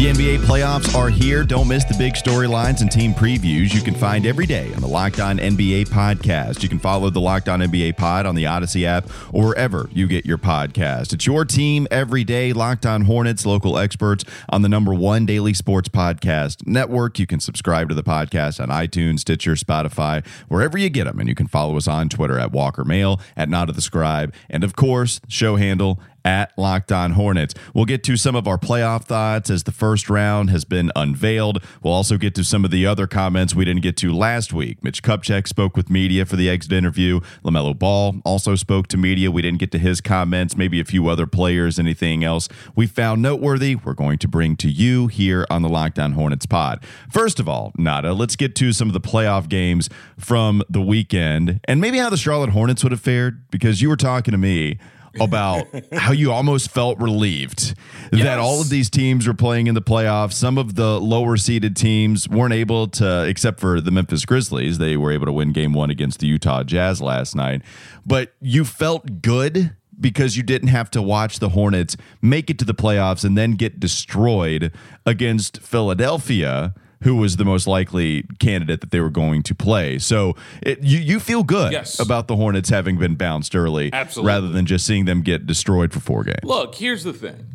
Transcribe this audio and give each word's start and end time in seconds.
The 0.00 0.06
NBA 0.06 0.38
playoffs 0.38 0.94
are 0.94 1.10
here. 1.10 1.44
Don't 1.44 1.68
miss 1.68 1.84
the 1.84 1.92
big 1.92 2.14
storylines 2.14 2.80
and 2.80 2.90
team 2.90 3.12
previews 3.12 3.74
you 3.74 3.82
can 3.82 3.94
find 3.94 4.24
every 4.24 4.46
day 4.46 4.72
on 4.72 4.80
the 4.80 4.88
Locked 4.88 5.20
On 5.20 5.36
NBA 5.36 5.88
podcast. 5.88 6.62
You 6.62 6.70
can 6.70 6.78
follow 6.78 7.10
the 7.10 7.20
Locked 7.20 7.50
On 7.50 7.60
NBA 7.60 7.98
pod 7.98 8.24
on 8.24 8.34
the 8.34 8.46
Odyssey 8.46 8.86
app 8.86 9.10
or 9.30 9.48
wherever 9.48 9.90
you 9.92 10.08
get 10.08 10.24
your 10.24 10.38
podcast. 10.38 11.12
It's 11.12 11.26
your 11.26 11.44
team 11.44 11.86
every 11.90 12.24
day. 12.24 12.54
Locked 12.54 12.86
On 12.86 13.02
Hornets, 13.02 13.44
local 13.44 13.76
experts 13.76 14.24
on 14.48 14.62
the 14.62 14.70
number 14.70 14.94
one 14.94 15.26
daily 15.26 15.52
sports 15.52 15.90
podcast 15.90 16.66
network. 16.66 17.18
You 17.18 17.26
can 17.26 17.38
subscribe 17.38 17.90
to 17.90 17.94
the 17.94 18.02
podcast 18.02 18.58
on 18.58 18.70
iTunes, 18.70 19.18
Stitcher, 19.18 19.52
Spotify, 19.52 20.26
wherever 20.48 20.78
you 20.78 20.88
get 20.88 21.04
them. 21.04 21.20
And 21.20 21.28
you 21.28 21.34
can 21.34 21.46
follow 21.46 21.76
us 21.76 21.86
on 21.86 22.08
Twitter 22.08 22.38
at 22.38 22.52
Walker 22.52 22.84
Mehl, 22.84 23.20
at 23.36 23.50
Not 23.50 23.68
of 23.68 23.74
the 23.74 23.82
Scribe, 23.82 24.32
and 24.48 24.64
of 24.64 24.74
course, 24.74 25.20
show 25.28 25.56
handle 25.56 26.00
at 26.24 26.56
Locked 26.58 26.92
On 26.92 27.12
Hornets. 27.12 27.54
We'll 27.74 27.84
get 27.84 28.02
to 28.04 28.16
some 28.16 28.36
of 28.36 28.46
our 28.46 28.58
playoff 28.58 29.04
thoughts 29.04 29.50
as 29.50 29.64
the 29.64 29.72
first 29.72 30.10
round 30.10 30.50
has 30.50 30.64
been 30.64 30.90
unveiled. 30.94 31.62
We'll 31.82 31.94
also 31.94 32.16
get 32.16 32.34
to 32.36 32.44
some 32.44 32.64
of 32.64 32.70
the 32.70 32.86
other 32.86 33.06
comments 33.06 33.54
we 33.54 33.64
didn't 33.64 33.82
get 33.82 33.96
to 33.98 34.12
last 34.14 34.52
week. 34.52 34.82
Mitch 34.82 35.02
Kupchak 35.02 35.48
spoke 35.48 35.76
with 35.76 35.90
media 35.90 36.26
for 36.26 36.36
the 36.36 36.48
exit 36.48 36.72
interview. 36.72 37.20
LaMelo 37.44 37.78
Ball 37.78 38.16
also 38.24 38.54
spoke 38.54 38.86
to 38.88 38.96
media. 38.96 39.30
We 39.30 39.42
didn't 39.42 39.60
get 39.60 39.72
to 39.72 39.78
his 39.78 40.00
comments, 40.00 40.56
maybe 40.56 40.80
a 40.80 40.84
few 40.84 41.08
other 41.08 41.26
players, 41.26 41.78
anything 41.78 42.24
else 42.24 42.48
we 42.74 42.86
found 42.86 43.22
noteworthy. 43.22 43.74
We're 43.74 43.94
going 43.94 44.18
to 44.18 44.28
bring 44.28 44.56
to 44.56 44.68
you 44.68 45.06
here 45.06 45.46
on 45.50 45.62
the 45.62 45.68
Locked 45.68 45.98
On 45.98 46.12
Hornets 46.12 46.46
pod. 46.46 46.84
First 47.10 47.40
of 47.40 47.48
all, 47.48 47.72
Nada, 47.76 48.12
let's 48.12 48.36
get 48.36 48.54
to 48.56 48.72
some 48.72 48.88
of 48.88 48.94
the 48.94 49.00
playoff 49.00 49.48
games 49.48 49.88
from 50.18 50.62
the 50.68 50.80
weekend 50.80 51.60
and 51.64 51.80
maybe 51.80 51.98
how 51.98 52.10
the 52.10 52.16
Charlotte 52.16 52.50
Hornets 52.50 52.82
would 52.82 52.92
have 52.92 53.00
fared 53.00 53.50
because 53.50 53.82
you 53.82 53.88
were 53.88 53.96
talking 53.96 54.32
to 54.32 54.38
me 54.38 54.78
about 55.18 55.66
how 55.92 56.12
you 56.12 56.30
almost 56.32 56.70
felt 56.70 56.98
relieved 56.98 57.74
yes. 58.12 58.22
that 58.22 58.38
all 58.38 58.60
of 58.60 58.68
these 58.68 58.88
teams 58.90 59.26
were 59.26 59.34
playing 59.34 59.66
in 59.66 59.74
the 59.74 59.82
playoffs. 59.82 60.34
Some 60.34 60.58
of 60.58 60.74
the 60.74 61.00
lower 61.00 61.36
seeded 61.36 61.76
teams 61.76 62.28
weren't 62.28 62.54
able 62.54 62.88
to, 62.88 63.26
except 63.26 63.60
for 63.60 63.80
the 63.80 63.90
Memphis 63.90 64.24
Grizzlies, 64.24 64.78
they 64.78 64.96
were 64.96 65.10
able 65.10 65.26
to 65.26 65.32
win 65.32 65.52
game 65.52 65.72
one 65.72 65.90
against 65.90 66.20
the 66.20 66.26
Utah 66.26 66.62
Jazz 66.62 67.00
last 67.00 67.34
night. 67.34 67.62
But 68.06 68.32
you 68.40 68.64
felt 68.64 69.22
good 69.22 69.74
because 70.00 70.36
you 70.36 70.42
didn't 70.42 70.68
have 70.68 70.90
to 70.92 71.02
watch 71.02 71.38
the 71.38 71.50
Hornets 71.50 71.96
make 72.22 72.48
it 72.48 72.58
to 72.58 72.64
the 72.64 72.74
playoffs 72.74 73.24
and 73.24 73.36
then 73.36 73.52
get 73.52 73.78
destroyed 73.78 74.72
against 75.04 75.60
Philadelphia 75.60 76.74
who 77.02 77.16
was 77.16 77.36
the 77.36 77.44
most 77.44 77.66
likely 77.66 78.24
candidate 78.38 78.80
that 78.80 78.90
they 78.90 79.00
were 79.00 79.10
going 79.10 79.42
to 79.42 79.54
play. 79.54 79.98
So 79.98 80.36
it, 80.62 80.80
you 80.82 80.98
you 80.98 81.20
feel 81.20 81.42
good 81.42 81.72
yes. 81.72 81.98
about 81.98 82.28
the 82.28 82.36
Hornets 82.36 82.68
having 82.68 82.98
been 82.98 83.14
bounced 83.14 83.56
early, 83.56 83.92
Absolutely. 83.92 84.28
rather 84.28 84.48
than 84.48 84.66
just 84.66 84.86
seeing 84.86 85.06
them 85.06 85.22
get 85.22 85.46
destroyed 85.46 85.92
for 85.92 86.00
four 86.00 86.24
games. 86.24 86.40
Look, 86.42 86.74
here's 86.74 87.04
the 87.04 87.12
thing: 87.12 87.46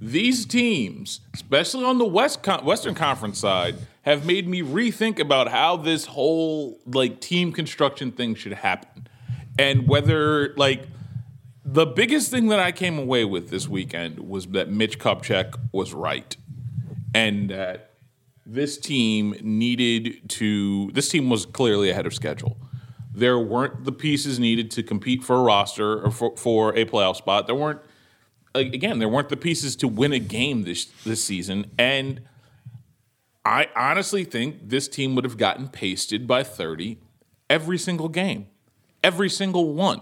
these 0.00 0.46
teams, 0.46 1.20
especially 1.34 1.84
on 1.84 1.98
the 1.98 2.06
West 2.06 2.42
Con- 2.42 2.64
Western 2.64 2.94
Conference 2.94 3.38
side, 3.38 3.76
have 4.02 4.24
made 4.24 4.48
me 4.48 4.62
rethink 4.62 5.18
about 5.18 5.48
how 5.48 5.76
this 5.76 6.06
whole 6.06 6.80
like 6.86 7.20
team 7.20 7.52
construction 7.52 8.12
thing 8.12 8.34
should 8.34 8.54
happen, 8.54 9.08
and 9.58 9.88
whether 9.88 10.54
like. 10.56 10.88
The 11.68 11.84
biggest 11.84 12.30
thing 12.30 12.46
that 12.50 12.60
I 12.60 12.70
came 12.70 12.96
away 12.96 13.24
with 13.24 13.50
this 13.50 13.66
weekend 13.66 14.20
was 14.20 14.46
that 14.46 14.70
Mitch 14.70 15.00
Kupchak 15.00 15.58
was 15.72 15.92
right, 15.92 16.36
and 17.12 17.50
that 17.50 17.95
this 18.46 18.78
team 18.78 19.36
needed 19.42 20.28
to. 20.30 20.90
This 20.92 21.08
team 21.08 21.28
was 21.28 21.44
clearly 21.44 21.90
ahead 21.90 22.06
of 22.06 22.14
schedule. 22.14 22.56
There 23.12 23.38
weren't 23.38 23.84
the 23.84 23.92
pieces 23.92 24.38
needed 24.38 24.70
to 24.72 24.82
compete 24.82 25.24
for 25.24 25.36
a 25.36 25.42
roster 25.42 26.04
or 26.04 26.10
for, 26.10 26.36
for 26.36 26.76
a 26.76 26.84
playoff 26.84 27.16
spot. 27.16 27.46
There 27.46 27.56
weren't. 27.56 27.80
Again, 28.54 29.00
there 29.00 29.08
weren't 29.08 29.28
the 29.28 29.36
pieces 29.36 29.76
to 29.76 29.88
win 29.88 30.12
a 30.12 30.18
game 30.18 30.62
this 30.62 30.86
this 31.04 31.22
season, 31.22 31.70
and 31.78 32.22
I 33.44 33.68
honestly 33.76 34.24
think 34.24 34.70
this 34.70 34.88
team 34.88 35.14
would 35.14 35.24
have 35.24 35.36
gotten 35.36 35.68
pasted 35.68 36.26
by 36.26 36.42
30 36.42 36.98
every 37.50 37.78
single 37.78 38.08
game, 38.08 38.46
every 39.04 39.28
single 39.28 39.72
one. 39.74 40.00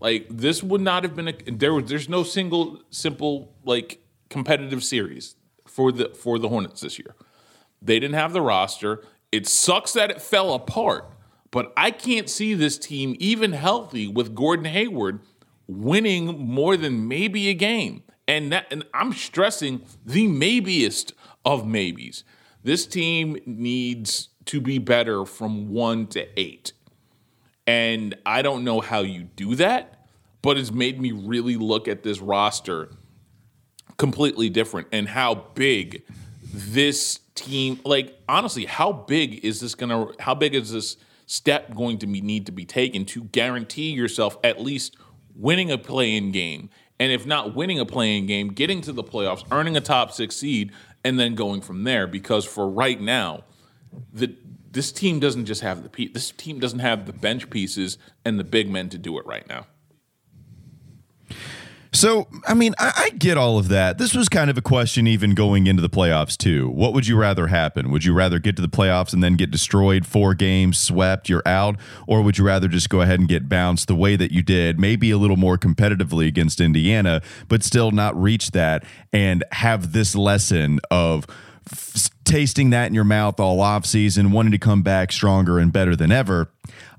Like 0.00 0.26
this 0.28 0.62
would 0.62 0.80
not 0.80 1.04
have 1.04 1.14
been 1.14 1.28
a 1.28 1.32
there. 1.46 1.72
Was, 1.72 1.84
there's 1.86 2.08
no 2.08 2.22
single 2.22 2.82
simple 2.90 3.54
like 3.64 4.04
competitive 4.28 4.82
series 4.82 5.36
for 5.66 5.92
the 5.92 6.08
for 6.08 6.38
the 6.38 6.48
Hornets 6.48 6.80
this 6.80 6.98
year. 6.98 7.14
They 7.82 7.98
didn't 7.98 8.14
have 8.14 8.32
the 8.32 8.40
roster. 8.40 9.02
It 9.30 9.46
sucks 9.46 9.92
that 9.92 10.10
it 10.10 10.22
fell 10.22 10.54
apart, 10.54 11.10
but 11.50 11.72
I 11.76 11.90
can't 11.90 12.28
see 12.28 12.54
this 12.54 12.78
team, 12.78 13.16
even 13.18 13.52
healthy 13.52 14.06
with 14.06 14.34
Gordon 14.34 14.66
Hayward, 14.66 15.20
winning 15.66 16.38
more 16.38 16.76
than 16.76 17.08
maybe 17.08 17.48
a 17.48 17.54
game. 17.54 18.02
And 18.28 18.52
that, 18.52 18.66
and 18.70 18.84
I'm 18.94 19.12
stressing 19.12 19.82
the 20.04 20.28
maybeest 20.28 21.12
of 21.44 21.66
maybes. 21.66 22.24
This 22.62 22.86
team 22.86 23.36
needs 23.46 24.28
to 24.46 24.60
be 24.60 24.78
better 24.78 25.24
from 25.24 25.70
one 25.70 26.06
to 26.08 26.26
eight. 26.38 26.72
And 27.66 28.16
I 28.24 28.42
don't 28.42 28.64
know 28.64 28.80
how 28.80 29.00
you 29.00 29.24
do 29.24 29.54
that, 29.56 30.06
but 30.40 30.58
it's 30.58 30.72
made 30.72 31.00
me 31.00 31.12
really 31.12 31.56
look 31.56 31.88
at 31.88 32.02
this 32.02 32.20
roster 32.20 32.90
completely 33.96 34.50
different 34.50 34.88
and 34.92 35.08
how 35.08 35.34
big 35.54 36.02
this 36.52 37.20
team 37.34 37.80
like 37.84 38.18
honestly 38.28 38.66
how 38.66 38.92
big 38.92 39.44
is 39.44 39.60
this 39.60 39.74
gonna 39.74 40.06
how 40.20 40.34
big 40.34 40.54
is 40.54 40.70
this 40.72 40.96
step 41.26 41.74
going 41.74 41.98
to 41.98 42.06
be, 42.06 42.20
need 42.20 42.44
to 42.46 42.52
be 42.52 42.64
taken 42.64 43.06
to 43.06 43.24
guarantee 43.24 43.90
yourself 43.92 44.36
at 44.44 44.60
least 44.60 44.96
winning 45.34 45.70
a 45.70 45.78
play-in 45.78 46.30
game? 46.30 46.68
And 47.00 47.10
if 47.10 47.26
not 47.26 47.54
winning 47.54 47.80
a 47.80 47.86
play-in 47.86 48.26
game 48.26 48.48
getting 48.48 48.80
to 48.82 48.92
the 48.92 49.02
playoffs 49.02 49.44
earning 49.50 49.76
a 49.76 49.80
top 49.80 50.12
six 50.12 50.36
seed 50.36 50.72
and 51.04 51.18
then 51.18 51.34
going 51.34 51.60
from 51.62 51.84
there. 51.84 52.06
Because 52.06 52.44
for 52.44 52.68
right 52.68 53.00
now 53.00 53.44
the 54.12 54.36
this 54.70 54.92
team 54.92 55.20
doesn't 55.20 55.46
just 55.46 55.60
have 55.62 55.82
the 55.82 56.08
this 56.08 56.30
team 56.30 56.58
doesn't 56.58 56.78
have 56.80 57.06
the 57.06 57.12
bench 57.12 57.50
pieces 57.50 57.98
and 58.24 58.38
the 58.38 58.44
big 58.44 58.70
men 58.70 58.88
to 58.88 58.98
do 58.98 59.18
it 59.18 59.26
right 59.26 59.46
now 59.48 59.66
so, 61.94 62.26
I 62.48 62.54
mean, 62.54 62.74
I, 62.78 62.92
I, 62.96 63.10
get 63.10 63.36
all 63.36 63.58
of 63.58 63.68
that. 63.68 63.98
This 63.98 64.14
was 64.14 64.30
kind 64.30 64.48
of 64.48 64.56
a 64.56 64.62
question 64.62 65.06
even 65.06 65.34
going 65.34 65.66
into 65.66 65.82
the 65.82 65.90
playoffs, 65.90 66.38
too. 66.38 66.70
What 66.70 66.94
would 66.94 67.06
you 67.06 67.18
rather 67.18 67.48
happen? 67.48 67.90
Would 67.90 68.02
you 68.04 68.14
rather 68.14 68.38
get 68.38 68.56
to 68.56 68.62
the 68.62 68.68
playoffs 68.68 69.12
and 69.12 69.22
then 69.22 69.34
get 69.34 69.50
destroyed, 69.50 70.06
four 70.06 70.32
games, 70.32 70.78
swept, 70.78 71.28
you're 71.28 71.42
out? 71.44 71.76
Or 72.06 72.22
would 72.22 72.38
you 72.38 72.44
rather 72.44 72.66
just 72.66 72.88
go 72.88 73.02
ahead 73.02 73.20
and 73.20 73.28
get 73.28 73.46
bounced 73.46 73.88
the 73.88 73.94
way 73.94 74.16
that 74.16 74.32
you 74.32 74.40
did, 74.42 74.80
maybe 74.80 75.10
a 75.10 75.18
little 75.18 75.36
more 75.36 75.58
competitively 75.58 76.26
against 76.26 76.62
Indiana, 76.62 77.20
but 77.48 77.62
still 77.62 77.90
not 77.90 78.20
reach 78.20 78.52
that 78.52 78.84
and 79.12 79.44
have 79.52 79.92
this 79.92 80.16
lesson 80.16 80.80
of 80.90 81.26
f- 81.70 82.08
tasting 82.24 82.70
that 82.70 82.86
in 82.86 82.94
your 82.94 83.04
mouth 83.04 83.38
all 83.38 83.60
off 83.60 83.84
season, 83.84 84.32
wanting 84.32 84.52
to 84.52 84.58
come 84.58 84.80
back 84.80 85.12
stronger 85.12 85.58
and 85.58 85.74
better 85.74 85.94
than 85.94 86.10
ever? 86.10 86.48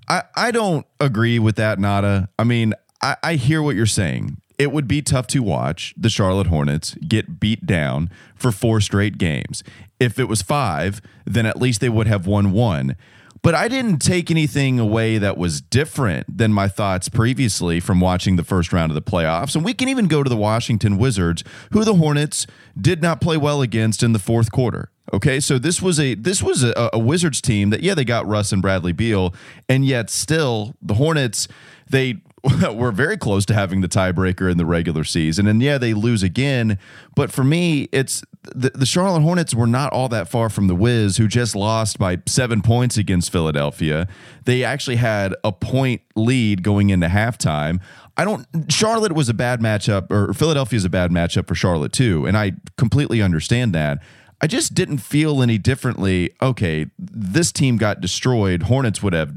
I, 0.08 0.22
I 0.36 0.52
don't 0.52 0.86
agree 1.00 1.40
with 1.40 1.56
that, 1.56 1.80
Nada. 1.80 2.30
I 2.38 2.44
mean, 2.44 2.75
I, 3.02 3.18
I 3.24 3.36
hear 3.36 3.64
what 3.64 3.75
you're 3.75 3.88
saying 3.88 4.38
it 4.58 4.72
would 4.72 4.88
be 4.88 5.02
tough 5.02 5.28
to 5.28 5.41
watch 5.41 5.94
the 5.97 6.09
Charlotte 6.09 6.47
Hornets 6.47 6.96
get 7.08 7.40
beat 7.40 7.66
down 7.66 8.09
for 8.36 8.52
four 8.52 8.81
straight 8.81 9.18
games. 9.18 9.64
If 10.00 10.19
it 10.19 10.25
was 10.25 10.41
five, 10.41 11.02
then 11.25 11.46
at 11.46 11.62
least 11.62 11.81
they 11.81 11.90
would 11.90 12.08
have 12.08 12.28
won 12.28 12.52
one. 12.52 12.96
But 13.44 13.56
I 13.56 13.68
didn't 13.68 14.00
take 14.00 14.31
anything 14.31 14.80
away 14.80 15.18
that 15.18 15.38
was 15.38 15.59
different 15.59 16.38
than 16.38 16.53
my 16.53 16.69
thoughts 16.69 17.09
previously 17.09 17.81
from 17.81 18.00
watching 18.00 18.38
the 18.38 18.44
first 18.44 18.72
round 18.72 18.90
of 18.90 18.96
the 18.96 19.02
playoffs. 19.02 19.53
And 19.53 19.66
we 19.66 19.74
can 19.74 19.90
even 19.90 20.08
go 20.08 20.24
to 20.24 20.30
the 20.30 20.38
Washington 20.38 20.97
Wizards, 20.97 21.44
who 21.74 21.84
the 21.84 21.96
Hornets 21.96 22.47
did 22.80 23.02
not 23.02 23.19
play 23.19 23.36
well 23.36 23.62
against 23.62 24.02
in 24.02 24.13
the 24.13 24.19
fourth 24.19 24.50
quarter. 24.50 24.92
Okay, 25.12 25.42
so 25.42 25.60
this 25.60 25.81
was 25.81 26.00
a 26.00 26.16
this 26.16 26.42
was 26.42 26.63
a, 26.63 26.89
a 26.94 27.00
Wizards 27.00 27.42
team 27.42 27.69
that 27.72 27.83
yeah 27.83 27.94
they 27.94 28.06
got 28.06 28.25
Russ 28.25 28.54
and 28.54 28.62
Bradley 28.62 28.94
Beal, 28.94 29.33
and 29.68 29.86
yet 29.86 30.10
still 30.10 30.75
the 30.81 30.94
Hornets 30.94 31.50
they 31.89 32.22
were 32.74 32.92
very 32.92 33.18
close 33.18 33.45
to 33.45 33.54
having 33.54 33.81
the 33.81 33.88
tiebreaker 33.88 34.51
in 34.51 34.57
the 34.57 34.66
regular 34.66 35.04
season. 35.04 35.48
And 35.48 35.62
yeah, 35.62 35.78
they 35.78 35.94
lose 35.94 36.24
again. 36.24 36.78
But 37.16 37.31
for 37.31 37.44
me, 37.44 37.88
it's 37.94 38.24
the, 38.54 38.72
the 38.72 38.86
Charlotte 38.86 39.22
Hornets 39.22 39.56
were 39.56 39.68
not 39.68 39.94
all 39.94 40.10
that 40.10 40.28
far 40.28 40.50
from 40.50 40.68
the 40.68 40.75
Wiz, 40.75 41.18
who 41.18 41.28
just 41.28 41.56
lost 41.56 41.98
by 41.98 42.19
seven 42.25 42.62
points 42.62 42.98
against 42.98 43.31
Philadelphia. 43.31 44.07
They 44.44 44.63
actually 44.63 44.98
had 44.98 45.34
a 45.44 45.54
point 45.54 46.01
lead 46.16 46.63
going 46.63 46.90
into 46.90 47.07
halftime. 47.07 47.80
I 48.18 48.25
don't. 48.25 48.45
Charlotte 48.69 49.13
was 49.13 49.30
a 49.30 49.34
bad 49.34 49.62
matchup, 49.62 50.12
or 50.12 50.34
Philadelphia 50.34 50.78
is 50.78 50.86
a 50.86 50.90
bad 50.90 51.12
matchup 51.12 51.48
for 51.48 51.56
Charlotte 51.56 51.94
too, 51.94 52.25
and 52.25 52.38
I 52.38 52.54
completely 52.78 53.22
understand 53.22 53.74
that. 53.74 54.00
I 54.44 54.48
just 54.48 54.74
didn't 54.74 54.98
feel 54.98 55.42
any 55.42 55.57
differently. 55.57 56.36
Okay, 56.42 56.88
this 57.00 57.54
team 57.54 57.78
got 57.78 58.01
destroyed. 58.01 58.63
Hornets 58.63 59.01
would 59.01 59.13
have 59.13 59.34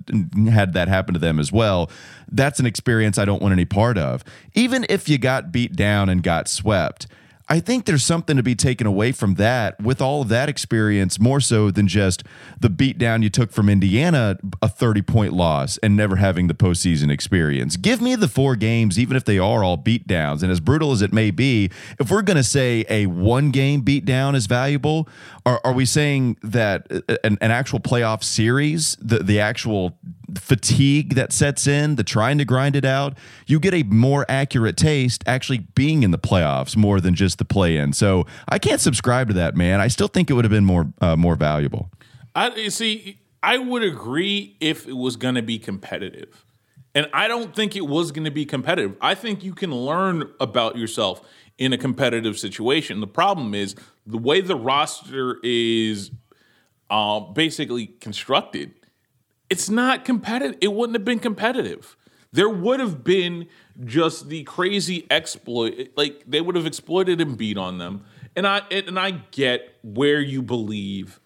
had 0.50 0.72
that 0.72 0.88
happen 0.88 1.14
to 1.14 1.20
them 1.20 1.38
as 1.38 1.52
well. 1.52 1.88
That's 2.26 2.58
an 2.58 2.66
experience 2.66 3.16
I 3.16 3.24
don't 3.24 3.40
want 3.40 3.52
any 3.52 3.66
part 3.66 3.98
of. 3.98 4.24
Even 4.54 4.84
if 4.88 5.08
you 5.08 5.16
got 5.16 5.52
beat 5.52 5.76
down 5.76 6.08
and 6.08 6.24
got 6.24 6.48
swept, 6.48 7.06
I 7.48 7.60
think 7.60 7.84
there's 7.84 8.04
something 8.04 8.36
to 8.36 8.42
be 8.42 8.56
taken 8.56 8.86
away 8.86 9.12
from 9.12 9.34
that 9.34 9.80
with 9.80 10.00
all 10.00 10.22
of 10.22 10.28
that 10.28 10.48
experience, 10.48 11.20
more 11.20 11.40
so 11.40 11.70
than 11.70 11.86
just 11.86 12.24
the 12.58 12.68
beatdown 12.68 13.22
you 13.22 13.30
took 13.30 13.52
from 13.52 13.68
Indiana, 13.68 14.36
a 14.60 14.68
30 14.68 15.02
point 15.02 15.32
loss, 15.32 15.78
and 15.78 15.96
never 15.96 16.16
having 16.16 16.48
the 16.48 16.54
postseason 16.54 17.10
experience. 17.10 17.76
Give 17.76 18.00
me 18.00 18.16
the 18.16 18.26
four 18.26 18.56
games, 18.56 18.98
even 18.98 19.16
if 19.16 19.24
they 19.24 19.38
are 19.38 19.62
all 19.62 19.78
beatdowns. 19.78 20.42
And 20.42 20.50
as 20.50 20.58
brutal 20.58 20.90
as 20.90 21.02
it 21.02 21.12
may 21.12 21.30
be, 21.30 21.70
if 22.00 22.10
we're 22.10 22.22
going 22.22 22.36
to 22.36 22.44
say 22.44 22.84
a 22.88 23.06
one 23.06 23.52
game 23.52 23.82
beatdown 23.82 24.34
is 24.34 24.46
valuable, 24.46 25.08
are, 25.44 25.60
are 25.62 25.72
we 25.72 25.84
saying 25.84 26.38
that 26.42 26.86
uh, 26.90 27.16
an, 27.22 27.38
an 27.40 27.52
actual 27.52 27.78
playoff 27.78 28.24
series, 28.24 28.96
the, 29.00 29.20
the 29.20 29.38
actual 29.38 29.96
fatigue 30.34 31.14
that 31.14 31.32
sets 31.32 31.66
in, 31.66 31.96
the 31.96 32.04
trying 32.04 32.38
to 32.38 32.44
grind 32.44 32.76
it 32.76 32.84
out, 32.84 33.16
you 33.46 33.60
get 33.60 33.74
a 33.74 33.82
more 33.84 34.26
accurate 34.28 34.76
taste 34.76 35.22
actually 35.26 35.58
being 35.74 36.02
in 36.02 36.10
the 36.10 36.18
playoffs 36.18 36.76
more 36.76 37.00
than 37.00 37.14
just 37.14 37.38
the 37.38 37.44
play 37.44 37.76
in. 37.76 37.92
So 37.92 38.26
I 38.48 38.58
can't 38.58 38.80
subscribe 38.80 39.28
to 39.28 39.34
that, 39.34 39.56
man. 39.56 39.80
I 39.80 39.88
still 39.88 40.08
think 40.08 40.30
it 40.30 40.34
would 40.34 40.44
have 40.44 40.52
been 40.52 40.64
more 40.64 40.92
uh, 41.00 41.16
more 41.16 41.36
valuable. 41.36 41.90
I 42.34 42.68
see. 42.68 43.20
I 43.42 43.58
would 43.58 43.82
agree 43.82 44.56
if 44.60 44.88
it 44.88 44.96
was 44.96 45.16
going 45.16 45.36
to 45.36 45.42
be 45.42 45.58
competitive, 45.58 46.44
and 46.94 47.08
I 47.12 47.28
don't 47.28 47.54
think 47.54 47.76
it 47.76 47.86
was 47.86 48.10
going 48.10 48.24
to 48.24 48.30
be 48.30 48.44
competitive. 48.44 48.96
I 49.00 49.14
think 49.14 49.44
you 49.44 49.54
can 49.54 49.74
learn 49.74 50.30
about 50.40 50.76
yourself 50.76 51.22
in 51.58 51.72
a 51.72 51.78
competitive 51.78 52.38
situation. 52.38 53.00
The 53.00 53.06
problem 53.06 53.54
is 53.54 53.74
the 54.06 54.18
way 54.18 54.40
the 54.40 54.56
roster 54.56 55.38
is 55.42 56.10
uh, 56.90 57.20
basically 57.20 57.86
constructed. 57.86 58.74
It's 59.48 59.68
not 59.68 60.04
competitive. 60.04 60.58
It 60.60 60.72
wouldn't 60.72 60.96
have 60.96 61.04
been 61.04 61.18
competitive. 61.18 61.96
There 62.32 62.48
would 62.48 62.80
have 62.80 63.04
been 63.04 63.48
just 63.84 64.28
the 64.28 64.44
crazy 64.44 65.06
exploit. 65.10 65.90
Like 65.96 66.24
they 66.26 66.40
would 66.40 66.56
have 66.56 66.66
exploited 66.66 67.20
and 67.20 67.36
beat 67.36 67.56
on 67.56 67.78
them. 67.78 68.04
And 68.34 68.46
I 68.46 68.58
and 68.70 68.98
I 68.98 69.12
get 69.30 69.76
where 69.82 70.20
you 70.20 70.42
believe 70.42 71.20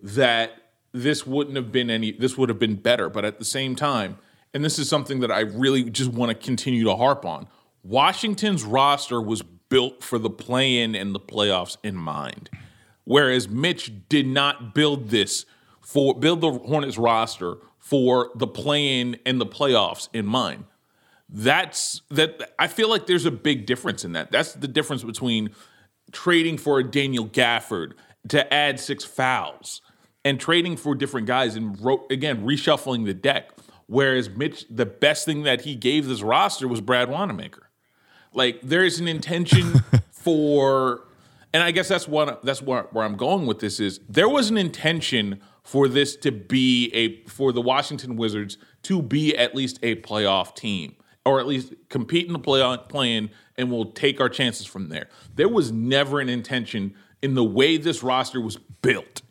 that 0.00 0.52
this 0.92 1.26
wouldn't 1.26 1.56
have 1.56 1.72
been 1.72 1.90
any. 1.90 2.12
This 2.12 2.36
would 2.36 2.48
have 2.48 2.58
been 2.58 2.76
better. 2.76 3.08
But 3.08 3.24
at 3.24 3.38
the 3.38 3.44
same 3.44 3.74
time, 3.74 4.18
and 4.54 4.64
this 4.64 4.78
is 4.78 4.88
something 4.88 5.20
that 5.20 5.32
I 5.32 5.40
really 5.40 5.84
just 5.90 6.12
want 6.12 6.28
to 6.30 6.34
continue 6.34 6.84
to 6.84 6.94
harp 6.94 7.24
on. 7.24 7.48
Washington's 7.82 8.62
roster 8.62 9.20
was 9.20 9.42
built 9.42 10.04
for 10.04 10.18
the 10.18 10.30
play-in 10.30 10.94
and 10.94 11.14
the 11.14 11.20
playoffs 11.20 11.78
in 11.82 11.96
mind, 11.96 12.50
whereas 13.04 13.48
Mitch 13.48 13.90
did 14.08 14.26
not 14.26 14.74
build 14.74 15.08
this 15.08 15.46
for 15.82 16.18
build 16.18 16.40
the 16.40 16.52
Hornets 16.52 16.98
roster 16.98 17.56
for 17.78 18.30
the 18.34 18.46
play-in 18.46 19.18
and 19.26 19.40
the 19.40 19.46
playoffs 19.46 20.08
in 20.12 20.26
mind. 20.26 20.64
That's 21.28 22.02
that 22.10 22.52
I 22.58 22.68
feel 22.68 22.88
like 22.88 23.06
there's 23.06 23.24
a 23.24 23.30
big 23.30 23.66
difference 23.66 24.04
in 24.04 24.12
that. 24.12 24.30
That's 24.30 24.52
the 24.52 24.68
difference 24.68 25.02
between 25.02 25.50
trading 26.12 26.58
for 26.58 26.78
a 26.78 26.84
Daniel 26.84 27.26
Gafford 27.26 27.92
to 28.28 28.52
add 28.52 28.78
six 28.78 29.04
fouls 29.04 29.80
and 30.24 30.38
trading 30.38 30.76
for 30.76 30.94
different 30.94 31.26
guys 31.26 31.56
and 31.56 31.80
ro- 31.80 32.06
again 32.10 32.44
reshuffling 32.44 33.04
the 33.04 33.14
deck. 33.14 33.50
Whereas 33.86 34.30
Mitch, 34.30 34.64
the 34.70 34.86
best 34.86 35.24
thing 35.24 35.42
that 35.42 35.62
he 35.62 35.74
gave 35.74 36.06
this 36.06 36.22
roster 36.22 36.68
was 36.68 36.80
Brad 36.80 37.10
Wanamaker. 37.10 37.68
Like 38.32 38.60
there 38.62 38.84
is 38.84 39.00
an 39.00 39.08
intention 39.08 39.82
for, 40.10 41.04
and 41.52 41.62
I 41.62 41.70
guess 41.72 41.88
that's 41.88 42.08
what 42.08 42.42
that's 42.42 42.62
where, 42.62 42.84
where 42.92 43.04
I'm 43.04 43.16
going 43.16 43.46
with 43.46 43.58
this 43.58 43.80
is 43.80 44.00
there 44.08 44.28
was 44.28 44.50
an 44.50 44.56
intention 44.56 45.40
for 45.62 45.88
this 45.88 46.16
to 46.16 46.32
be 46.32 46.90
a 46.92 47.28
for 47.28 47.52
the 47.52 47.60
Washington 47.60 48.16
Wizards 48.16 48.58
to 48.82 49.02
be 49.02 49.36
at 49.36 49.54
least 49.54 49.78
a 49.82 49.96
playoff 49.96 50.54
team 50.54 50.96
or 51.24 51.38
at 51.38 51.46
least 51.46 51.72
compete 51.88 52.26
in 52.26 52.32
the 52.32 52.38
playoff 52.38 52.88
plan 52.88 53.30
and 53.56 53.70
we'll 53.70 53.92
take 53.92 54.20
our 54.20 54.28
chances 54.28 54.66
from 54.66 54.88
there. 54.88 55.08
There 55.34 55.48
was 55.48 55.70
never 55.70 56.20
an 56.20 56.28
intention 56.28 56.94
in 57.22 57.34
the 57.34 57.44
way 57.44 57.76
this 57.76 58.02
roster 58.02 58.40
was 58.40 58.56
built 58.56 59.22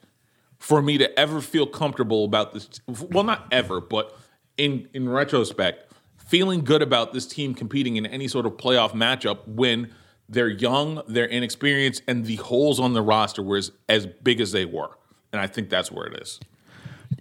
for 0.57 0.81
me 0.81 0.97
to 0.97 1.19
ever 1.19 1.41
feel 1.41 1.65
comfortable 1.65 2.23
about 2.23 2.53
this 2.53 2.69
well 2.87 3.23
not 3.23 3.47
ever 3.51 3.81
but 3.81 4.17
in 4.57 4.87
in 4.93 5.09
retrospect 5.09 5.91
feeling 6.17 6.63
good 6.63 6.81
about 6.81 7.11
this 7.11 7.27
team 7.27 7.53
competing 7.53 7.97
in 7.97 8.05
any 8.05 8.27
sort 8.27 8.45
of 8.45 8.53
playoff 8.53 8.91
matchup 8.91 9.45
when 9.47 9.93
they're 10.31 10.47
young, 10.47 11.03
they're 11.07 11.25
inexperienced, 11.25 12.03
and 12.07 12.25
the 12.25 12.37
holes 12.37 12.79
on 12.79 12.93
the 12.93 13.01
roster 13.01 13.43
were 13.43 13.57
as, 13.57 13.71
as 13.89 14.07
big 14.07 14.39
as 14.39 14.53
they 14.53 14.63
were. 14.63 14.91
And 15.31 15.41
I 15.41 15.47
think 15.47 15.69
that's 15.69 15.91
where 15.91 16.05
it 16.07 16.21
is. 16.21 16.39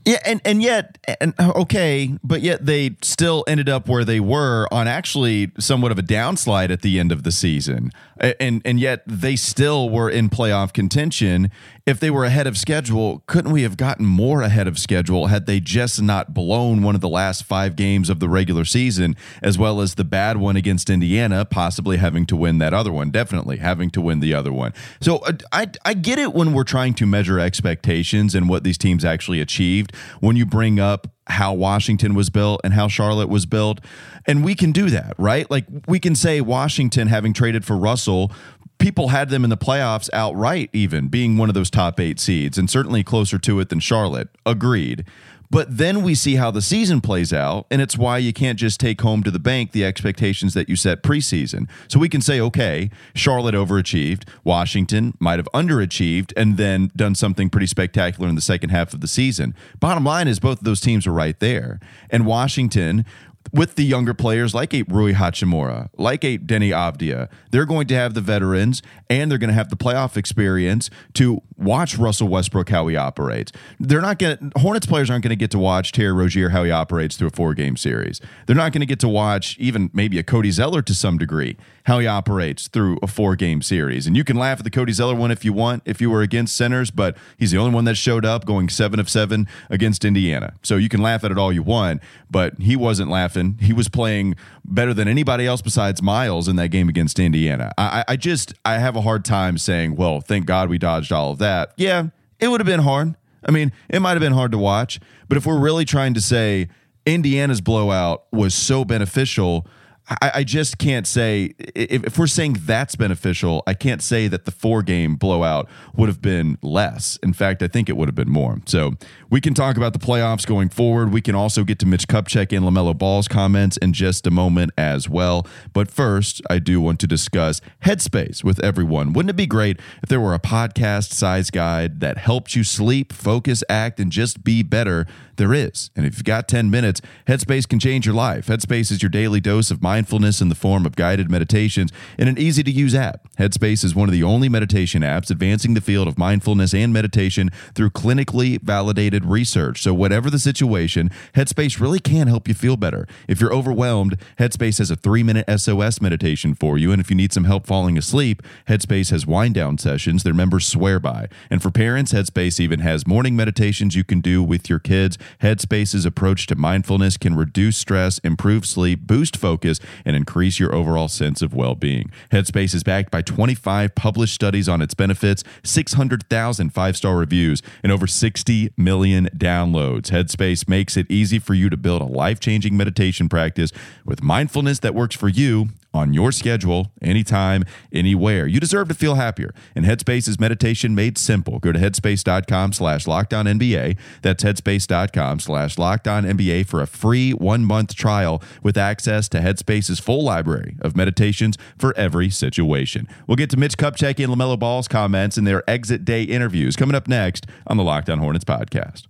Yeah, 0.06 0.18
and 0.24 0.40
and 0.46 0.62
yet, 0.62 0.98
and 1.20 1.34
okay, 1.38 2.14
but 2.24 2.40
yet 2.40 2.64
they 2.64 2.96
still 3.02 3.44
ended 3.46 3.68
up 3.68 3.86
where 3.86 4.04
they 4.04 4.18
were 4.18 4.66
on 4.72 4.88
actually 4.88 5.52
somewhat 5.58 5.92
of 5.92 5.98
a 5.98 6.02
downslide 6.02 6.70
at 6.70 6.80
the 6.80 6.98
end 6.98 7.12
of 7.12 7.22
the 7.22 7.30
season, 7.30 7.92
and 8.18 8.62
and 8.64 8.80
yet 8.80 9.02
they 9.06 9.36
still 9.36 9.90
were 9.90 10.08
in 10.08 10.30
playoff 10.30 10.72
contention. 10.72 11.50
If 11.86 11.98
they 11.98 12.10
were 12.10 12.24
ahead 12.24 12.46
of 12.46 12.56
schedule, 12.56 13.24
couldn't 13.26 13.50
we 13.52 13.62
have 13.62 13.76
gotten 13.76 14.06
more 14.06 14.42
ahead 14.42 14.68
of 14.68 14.78
schedule 14.78 15.26
had 15.26 15.46
they 15.46 15.60
just 15.60 16.00
not 16.00 16.32
blown 16.32 16.82
one 16.82 16.94
of 16.94 17.00
the 17.00 17.08
last 17.08 17.44
five 17.44 17.74
games 17.74 18.08
of 18.08 18.20
the 18.20 18.28
regular 18.28 18.64
season, 18.64 19.16
as 19.42 19.58
well 19.58 19.80
as 19.80 19.96
the 19.96 20.04
bad 20.04 20.36
one 20.36 20.56
against 20.56 20.88
Indiana, 20.88 21.44
possibly 21.44 21.96
having 21.96 22.26
to 22.26 22.36
win 22.36 22.58
that 22.58 22.72
other 22.72 22.92
one, 22.92 23.10
definitely 23.10 23.56
having 23.56 23.90
to 23.90 24.00
win 24.00 24.20
the 24.20 24.32
other 24.32 24.52
one. 24.52 24.72
So 25.00 25.16
uh, 25.18 25.32
I 25.52 25.68
I 25.84 25.92
get 25.92 26.18
it 26.18 26.32
when 26.32 26.54
we're 26.54 26.64
trying 26.64 26.94
to 26.94 27.06
measure 27.06 27.38
expectations 27.38 28.34
and 28.34 28.48
what 28.48 28.64
these 28.64 28.78
teams 28.78 29.04
actually 29.04 29.40
achieved 29.40 29.89
when 30.20 30.36
you 30.36 30.46
bring 30.46 30.80
up 30.80 31.08
how 31.26 31.54
Washington 31.54 32.14
was 32.14 32.30
built 32.30 32.60
and 32.64 32.74
how 32.74 32.88
Charlotte 32.88 33.28
was 33.28 33.46
built. 33.46 33.80
And 34.26 34.44
we 34.44 34.54
can 34.54 34.72
do 34.72 34.90
that, 34.90 35.14
right? 35.18 35.50
Like 35.50 35.66
we 35.86 36.00
can 36.00 36.14
say 36.14 36.40
Washington, 36.40 37.08
having 37.08 37.32
traded 37.32 37.64
for 37.64 37.76
Russell, 37.76 38.32
people 38.78 39.08
had 39.08 39.28
them 39.28 39.44
in 39.44 39.50
the 39.50 39.56
playoffs 39.56 40.08
outright, 40.12 40.70
even 40.72 41.08
being 41.08 41.36
one 41.36 41.48
of 41.48 41.54
those 41.54 41.70
top 41.70 42.00
eight 42.00 42.18
seeds, 42.18 42.58
and 42.58 42.68
certainly 42.68 43.04
closer 43.04 43.38
to 43.38 43.60
it 43.60 43.68
than 43.68 43.78
Charlotte. 43.78 44.28
Agreed. 44.44 45.04
But 45.50 45.76
then 45.78 46.02
we 46.02 46.14
see 46.14 46.36
how 46.36 46.52
the 46.52 46.62
season 46.62 47.00
plays 47.00 47.32
out, 47.32 47.66
and 47.70 47.82
it's 47.82 47.98
why 47.98 48.18
you 48.18 48.32
can't 48.32 48.58
just 48.58 48.78
take 48.78 49.00
home 49.00 49.24
to 49.24 49.30
the 49.32 49.40
bank 49.40 49.72
the 49.72 49.84
expectations 49.84 50.54
that 50.54 50.68
you 50.68 50.76
set 50.76 51.02
preseason. 51.02 51.68
So 51.88 51.98
we 51.98 52.08
can 52.08 52.20
say, 52.20 52.40
okay, 52.40 52.90
Charlotte 53.14 53.56
overachieved, 53.56 54.28
Washington 54.44 55.16
might 55.18 55.40
have 55.40 55.48
underachieved, 55.52 56.32
and 56.36 56.56
then 56.56 56.92
done 56.94 57.16
something 57.16 57.50
pretty 57.50 57.66
spectacular 57.66 58.28
in 58.28 58.36
the 58.36 58.40
second 58.40 58.70
half 58.70 58.94
of 58.94 59.00
the 59.00 59.08
season. 59.08 59.54
Bottom 59.80 60.04
line 60.04 60.28
is 60.28 60.38
both 60.38 60.58
of 60.58 60.64
those 60.64 60.80
teams 60.80 61.06
are 61.06 61.12
right 61.12 61.38
there. 61.40 61.80
And 62.10 62.26
Washington 62.26 63.04
with 63.52 63.74
the 63.74 63.84
younger 63.84 64.14
players 64.14 64.54
like 64.54 64.72
a 64.74 64.82
Rui 64.82 65.12
Hachimura, 65.12 65.88
like 65.96 66.24
a 66.24 66.38
Deni 66.38 66.70
Avdija, 66.70 67.28
they're 67.50 67.66
going 67.66 67.86
to 67.88 67.94
have 67.94 68.14
the 68.14 68.20
veterans 68.20 68.82
and 69.08 69.30
they're 69.30 69.38
going 69.38 69.48
to 69.48 69.54
have 69.54 69.70
the 69.70 69.76
playoff 69.76 70.16
experience 70.16 70.88
to 71.14 71.42
watch 71.56 71.98
Russell 71.98 72.28
Westbrook 72.28 72.68
how 72.68 72.86
he 72.86 72.96
operates. 72.96 73.52
They're 73.78 74.00
not 74.00 74.18
going 74.18 74.52
Hornets 74.56 74.86
players 74.86 75.10
aren't 75.10 75.24
going 75.24 75.30
to 75.30 75.36
get 75.36 75.50
to 75.50 75.58
watch 75.58 75.92
Terry 75.92 76.12
Rozier 76.12 76.50
how 76.50 76.64
he 76.64 76.70
operates 76.70 77.16
through 77.16 77.28
a 77.28 77.32
four 77.32 77.54
game 77.54 77.76
series. 77.76 78.20
They're 78.46 78.56
not 78.56 78.72
going 78.72 78.80
to 78.80 78.86
get 78.86 79.00
to 79.00 79.08
watch 79.08 79.56
even 79.58 79.90
maybe 79.92 80.18
a 80.18 80.22
Cody 80.22 80.50
Zeller 80.50 80.82
to 80.82 80.94
some 80.94 81.18
degree 81.18 81.56
how 81.84 81.98
he 81.98 82.06
operates 82.06 82.68
through 82.68 82.98
a 83.02 83.06
four 83.06 83.36
game 83.36 83.62
series. 83.62 84.06
And 84.06 84.16
you 84.16 84.24
can 84.24 84.36
laugh 84.36 84.58
at 84.58 84.64
the 84.64 84.70
Cody 84.70 84.92
Zeller 84.92 85.14
one 85.14 85.30
if 85.30 85.44
you 85.44 85.52
want, 85.52 85.82
if 85.86 86.00
you 86.00 86.10
were 86.10 86.22
against 86.22 86.56
centers, 86.56 86.90
but 86.90 87.16
he's 87.36 87.50
the 87.50 87.58
only 87.58 87.74
one 87.74 87.84
that 87.84 87.96
showed 87.96 88.24
up 88.24 88.44
going 88.44 88.68
seven 88.68 89.00
of 89.00 89.08
seven 89.08 89.46
against 89.68 90.04
Indiana. 90.04 90.54
So 90.62 90.76
you 90.76 90.88
can 90.88 91.00
laugh 91.02 91.24
at 91.24 91.30
it 91.30 91.38
all 91.38 91.52
you 91.52 91.62
want, 91.62 92.02
but 92.30 92.58
he 92.58 92.76
wasn't 92.76 93.10
laughing. 93.10 93.58
He 93.60 93.72
was 93.72 93.88
playing 93.88 94.36
better 94.64 94.94
than 94.94 95.08
anybody 95.08 95.46
else 95.46 95.62
besides 95.62 96.02
Miles 96.02 96.48
in 96.48 96.56
that 96.56 96.68
game 96.68 96.88
against 96.88 97.18
Indiana. 97.18 97.72
I, 97.78 98.04
I 98.08 98.16
just 98.16 98.54
I 98.64 98.78
have 98.78 98.96
a 98.96 99.00
hard 99.00 99.24
time 99.24 99.58
saying, 99.58 99.96
well, 99.96 100.20
thank 100.20 100.46
God 100.46 100.68
we 100.68 100.78
dodged 100.78 101.12
all 101.12 101.32
of 101.32 101.38
that. 101.38 101.72
Yeah, 101.76 102.08
it 102.38 102.48
would 102.48 102.60
have 102.60 102.66
been 102.66 102.80
hard. 102.80 103.16
I 103.44 103.50
mean, 103.50 103.72
it 103.88 104.00
might 104.00 104.12
have 104.12 104.20
been 104.20 104.34
hard 104.34 104.52
to 104.52 104.58
watch, 104.58 105.00
but 105.28 105.38
if 105.38 105.46
we're 105.46 105.58
really 105.58 105.86
trying 105.86 106.12
to 106.14 106.20
say 106.20 106.68
Indiana's 107.06 107.62
blowout 107.62 108.24
was 108.30 108.54
so 108.54 108.84
beneficial, 108.84 109.66
I, 110.10 110.30
I 110.36 110.44
just 110.44 110.78
can't 110.78 111.06
say 111.06 111.54
if, 111.58 112.04
if, 112.04 112.18
we're 112.18 112.26
saying 112.26 112.58
that's 112.62 112.96
beneficial, 112.96 113.62
I 113.66 113.74
can't 113.74 114.02
say 114.02 114.26
that 114.26 114.44
the 114.44 114.50
four 114.50 114.82
game 114.82 115.14
blowout 115.14 115.68
would 115.94 116.08
have 116.08 116.20
been 116.20 116.58
less. 116.62 117.16
In 117.22 117.32
fact, 117.32 117.62
I 117.62 117.68
think 117.68 117.88
it 117.88 117.96
would 117.96 118.08
have 118.08 118.16
been 118.16 118.30
more. 118.30 118.58
So 118.66 118.94
we 119.30 119.40
can 119.40 119.54
talk 119.54 119.76
about 119.76 119.92
the 119.92 120.00
playoffs 120.00 120.44
going 120.44 120.68
forward. 120.68 121.12
We 121.12 121.20
can 121.20 121.36
also 121.36 121.62
get 121.62 121.78
to 121.80 121.86
Mitch 121.86 122.08
Kupchak 122.08 122.56
and 122.56 122.66
LaMelo 122.66 122.96
Ball's 122.96 123.28
comments 123.28 123.76
in 123.76 123.92
just 123.92 124.26
a 124.26 124.30
moment 124.30 124.72
as 124.76 125.08
well. 125.08 125.46
But 125.72 125.88
first, 125.88 126.42
I 126.50 126.58
do 126.58 126.80
want 126.80 126.98
to 127.00 127.06
discuss 127.06 127.60
Headspace 127.84 128.42
with 128.42 128.58
everyone. 128.64 129.12
Wouldn't 129.12 129.30
it 129.30 129.36
be 129.36 129.46
great 129.46 129.78
if 130.02 130.08
there 130.08 130.20
were 130.20 130.34
a 130.34 130.40
podcast 130.40 131.12
size 131.12 131.50
guide 131.50 132.00
that 132.00 132.18
helps 132.18 132.56
you 132.56 132.64
sleep, 132.64 133.12
focus, 133.12 133.62
act, 133.68 134.00
and 134.00 134.10
just 134.10 134.42
be 134.42 134.64
better? 134.64 135.06
There 135.40 135.54
is. 135.54 135.90
And 135.96 136.04
if 136.04 136.16
you've 136.18 136.24
got 136.24 136.48
10 136.48 136.70
minutes, 136.70 137.00
Headspace 137.26 137.66
can 137.66 137.78
change 137.78 138.04
your 138.04 138.14
life. 138.14 138.48
Headspace 138.48 138.92
is 138.92 139.02
your 139.02 139.08
daily 139.08 139.40
dose 139.40 139.70
of 139.70 139.80
mindfulness 139.80 140.42
in 140.42 140.50
the 140.50 140.54
form 140.54 140.84
of 140.84 140.96
guided 140.96 141.30
meditations 141.30 141.90
in 142.18 142.28
an 142.28 142.36
easy 142.36 142.62
to 142.62 142.70
use 142.70 142.94
app. 142.94 143.26
Headspace 143.38 143.82
is 143.82 143.94
one 143.94 144.06
of 144.06 144.12
the 144.12 144.22
only 144.22 144.50
meditation 144.50 145.00
apps 145.00 145.30
advancing 145.30 145.72
the 145.72 145.80
field 145.80 146.08
of 146.08 146.18
mindfulness 146.18 146.74
and 146.74 146.92
meditation 146.92 147.48
through 147.74 147.88
clinically 147.88 148.60
validated 148.60 149.24
research. 149.24 149.80
So, 149.80 149.94
whatever 149.94 150.28
the 150.28 150.38
situation, 150.38 151.10
Headspace 151.34 151.80
really 151.80 152.00
can 152.00 152.26
help 152.26 152.46
you 152.46 152.52
feel 152.52 152.76
better. 152.76 153.08
If 153.26 153.40
you're 153.40 153.54
overwhelmed, 153.54 154.18
Headspace 154.38 154.76
has 154.76 154.90
a 154.90 154.96
three 154.96 155.22
minute 155.22 155.46
SOS 155.58 156.02
meditation 156.02 156.54
for 156.54 156.76
you. 156.76 156.92
And 156.92 157.00
if 157.00 157.08
you 157.08 157.16
need 157.16 157.32
some 157.32 157.44
help 157.44 157.66
falling 157.66 157.96
asleep, 157.96 158.42
Headspace 158.68 159.10
has 159.10 159.26
wind 159.26 159.54
down 159.54 159.78
sessions 159.78 160.22
their 160.22 160.34
members 160.34 160.66
swear 160.66 161.00
by. 161.00 161.28
And 161.48 161.62
for 161.62 161.70
parents, 161.70 162.12
Headspace 162.12 162.60
even 162.60 162.80
has 162.80 163.06
morning 163.06 163.36
meditations 163.36 163.96
you 163.96 164.04
can 164.04 164.20
do 164.20 164.42
with 164.42 164.68
your 164.68 164.78
kids. 164.78 165.16
Headspace's 165.42 166.04
approach 166.04 166.46
to 166.48 166.54
mindfulness 166.54 167.16
can 167.16 167.36
reduce 167.36 167.76
stress, 167.76 168.18
improve 168.18 168.66
sleep, 168.66 169.06
boost 169.06 169.36
focus, 169.36 169.80
and 170.04 170.16
increase 170.16 170.58
your 170.58 170.74
overall 170.74 171.08
sense 171.08 171.42
of 171.42 171.54
well 171.54 171.74
being. 171.74 172.10
Headspace 172.32 172.74
is 172.74 172.82
backed 172.82 173.10
by 173.10 173.22
25 173.22 173.94
published 173.94 174.34
studies 174.34 174.68
on 174.68 174.82
its 174.82 174.94
benefits, 174.94 175.44
600,000 175.62 176.70
five 176.70 176.96
star 176.96 177.16
reviews, 177.16 177.62
and 177.82 177.92
over 177.92 178.06
60 178.06 178.72
million 178.76 179.28
downloads. 179.36 180.10
Headspace 180.10 180.68
makes 180.68 180.96
it 180.96 181.06
easy 181.10 181.38
for 181.38 181.54
you 181.54 181.70
to 181.70 181.76
build 181.76 182.02
a 182.02 182.06
life 182.06 182.40
changing 182.40 182.76
meditation 182.76 183.28
practice 183.28 183.72
with 184.04 184.22
mindfulness 184.22 184.78
that 184.80 184.94
works 184.94 185.16
for 185.16 185.28
you 185.28 185.68
on 185.92 186.14
your 186.14 186.32
schedule, 186.32 186.92
anytime, 187.02 187.64
anywhere. 187.92 188.46
You 188.46 188.60
deserve 188.60 188.88
to 188.88 188.94
feel 188.94 189.16
happier. 189.16 189.52
And 189.74 189.84
Headspace 189.84 190.28
is 190.28 190.38
meditation 190.38 190.94
made 190.94 191.18
simple. 191.18 191.58
Go 191.58 191.72
to 191.72 191.78
headspace.com 191.78 192.72
slash 192.72 193.06
lockedonnba. 193.06 193.96
That's 194.22 194.44
headspace.com 194.44 195.40
slash 195.40 195.76
lockedonnba 195.76 196.66
for 196.66 196.80
a 196.80 196.86
free 196.86 197.32
one-month 197.32 197.94
trial 197.94 198.42
with 198.62 198.76
access 198.78 199.28
to 199.30 199.40
Headspace's 199.40 199.98
full 199.98 200.22
library 200.22 200.76
of 200.80 200.96
meditations 200.96 201.56
for 201.78 201.96
every 201.96 202.30
situation. 202.30 203.08
We'll 203.26 203.36
get 203.36 203.50
to 203.50 203.56
Mitch 203.56 203.76
Kupchak 203.76 204.22
and 204.22 204.32
LaMelo 204.32 204.58
Ball's 204.58 204.88
comments 204.88 205.36
in 205.36 205.44
their 205.44 205.68
exit 205.68 206.04
day 206.04 206.22
interviews 206.22 206.76
coming 206.76 206.94
up 206.94 207.08
next 207.08 207.46
on 207.66 207.76
the 207.76 207.84
Locked 207.84 208.10
On 208.10 208.18
Hornets 208.18 208.44
podcast. 208.44 209.06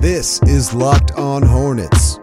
This 0.00 0.42
is 0.42 0.74
Locked 0.74 1.12
On 1.12 1.42
Hornets. 1.42 2.18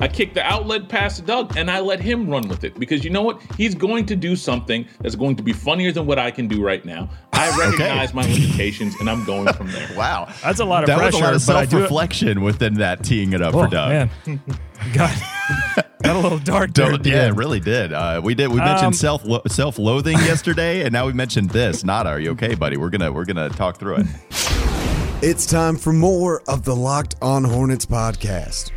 I 0.00 0.08
kicked 0.08 0.32
the 0.32 0.42
outlet 0.42 0.88
pass 0.88 1.16
to 1.16 1.22
Doug 1.22 1.56
and 1.58 1.70
I 1.70 1.80
let 1.80 2.00
him 2.00 2.28
run 2.28 2.48
with 2.48 2.64
it 2.64 2.78
because 2.80 3.04
you 3.04 3.10
know 3.10 3.20
what? 3.20 3.42
He's 3.58 3.74
going 3.74 4.06
to 4.06 4.16
do 4.16 4.34
something 4.34 4.86
that's 5.00 5.14
going 5.14 5.36
to 5.36 5.42
be 5.42 5.52
funnier 5.52 5.92
than 5.92 6.06
what 6.06 6.18
I 6.18 6.30
can 6.30 6.48
do 6.48 6.64
right 6.64 6.82
now. 6.86 7.10
I 7.34 7.50
recognize 7.58 8.08
okay. 8.08 8.16
my 8.16 8.22
limitations 8.22 8.94
and 8.98 9.10
I'm 9.10 9.24
going 9.24 9.52
from 9.52 9.70
there. 9.70 9.88
wow. 9.96 10.32
That's 10.42 10.60
a 10.60 10.64
lot 10.64 10.84
of 10.84 10.86
that 10.86 10.96
pressure. 10.96 11.30
was 11.30 11.48
a 11.48 11.52
lot 11.52 11.64
of 11.64 11.70
self 11.70 11.82
reflection 11.82 12.40
within 12.40 12.74
that 12.74 13.04
teeing 13.04 13.34
it 13.34 13.42
up 13.42 13.54
oh, 13.54 13.64
for 13.64 13.70
Doug. 13.70 13.90
Man. 13.90 14.10
got, 14.94 15.14
got 16.02 16.16
a 16.16 16.18
little 16.18 16.38
dark 16.38 16.72
there. 16.72 16.98
yeah, 17.02 17.26
it 17.26 17.34
really 17.34 17.60
did. 17.60 17.92
Uh, 17.92 18.22
we 18.24 18.34
did. 18.34 18.48
We 18.48 18.56
mentioned 18.56 18.86
um, 18.86 18.92
self 18.94 19.22
self 19.48 19.78
loathing 19.78 20.16
yesterday, 20.18 20.82
and 20.82 20.92
now 20.94 21.06
we 21.06 21.12
mentioned 21.12 21.50
this. 21.50 21.84
Nada, 21.84 22.08
are 22.08 22.20
you 22.20 22.30
okay, 22.30 22.54
buddy? 22.54 22.78
We're 22.78 22.90
gonna 22.90 23.12
we're 23.12 23.26
gonna 23.26 23.50
talk 23.50 23.78
through 23.78 23.96
it. 23.96 24.06
It's 25.22 25.44
time 25.44 25.76
for 25.76 25.92
more 25.92 26.42
of 26.48 26.64
the 26.64 26.74
Locked 26.74 27.16
On 27.20 27.44
Hornets 27.44 27.84
podcast. 27.84 28.70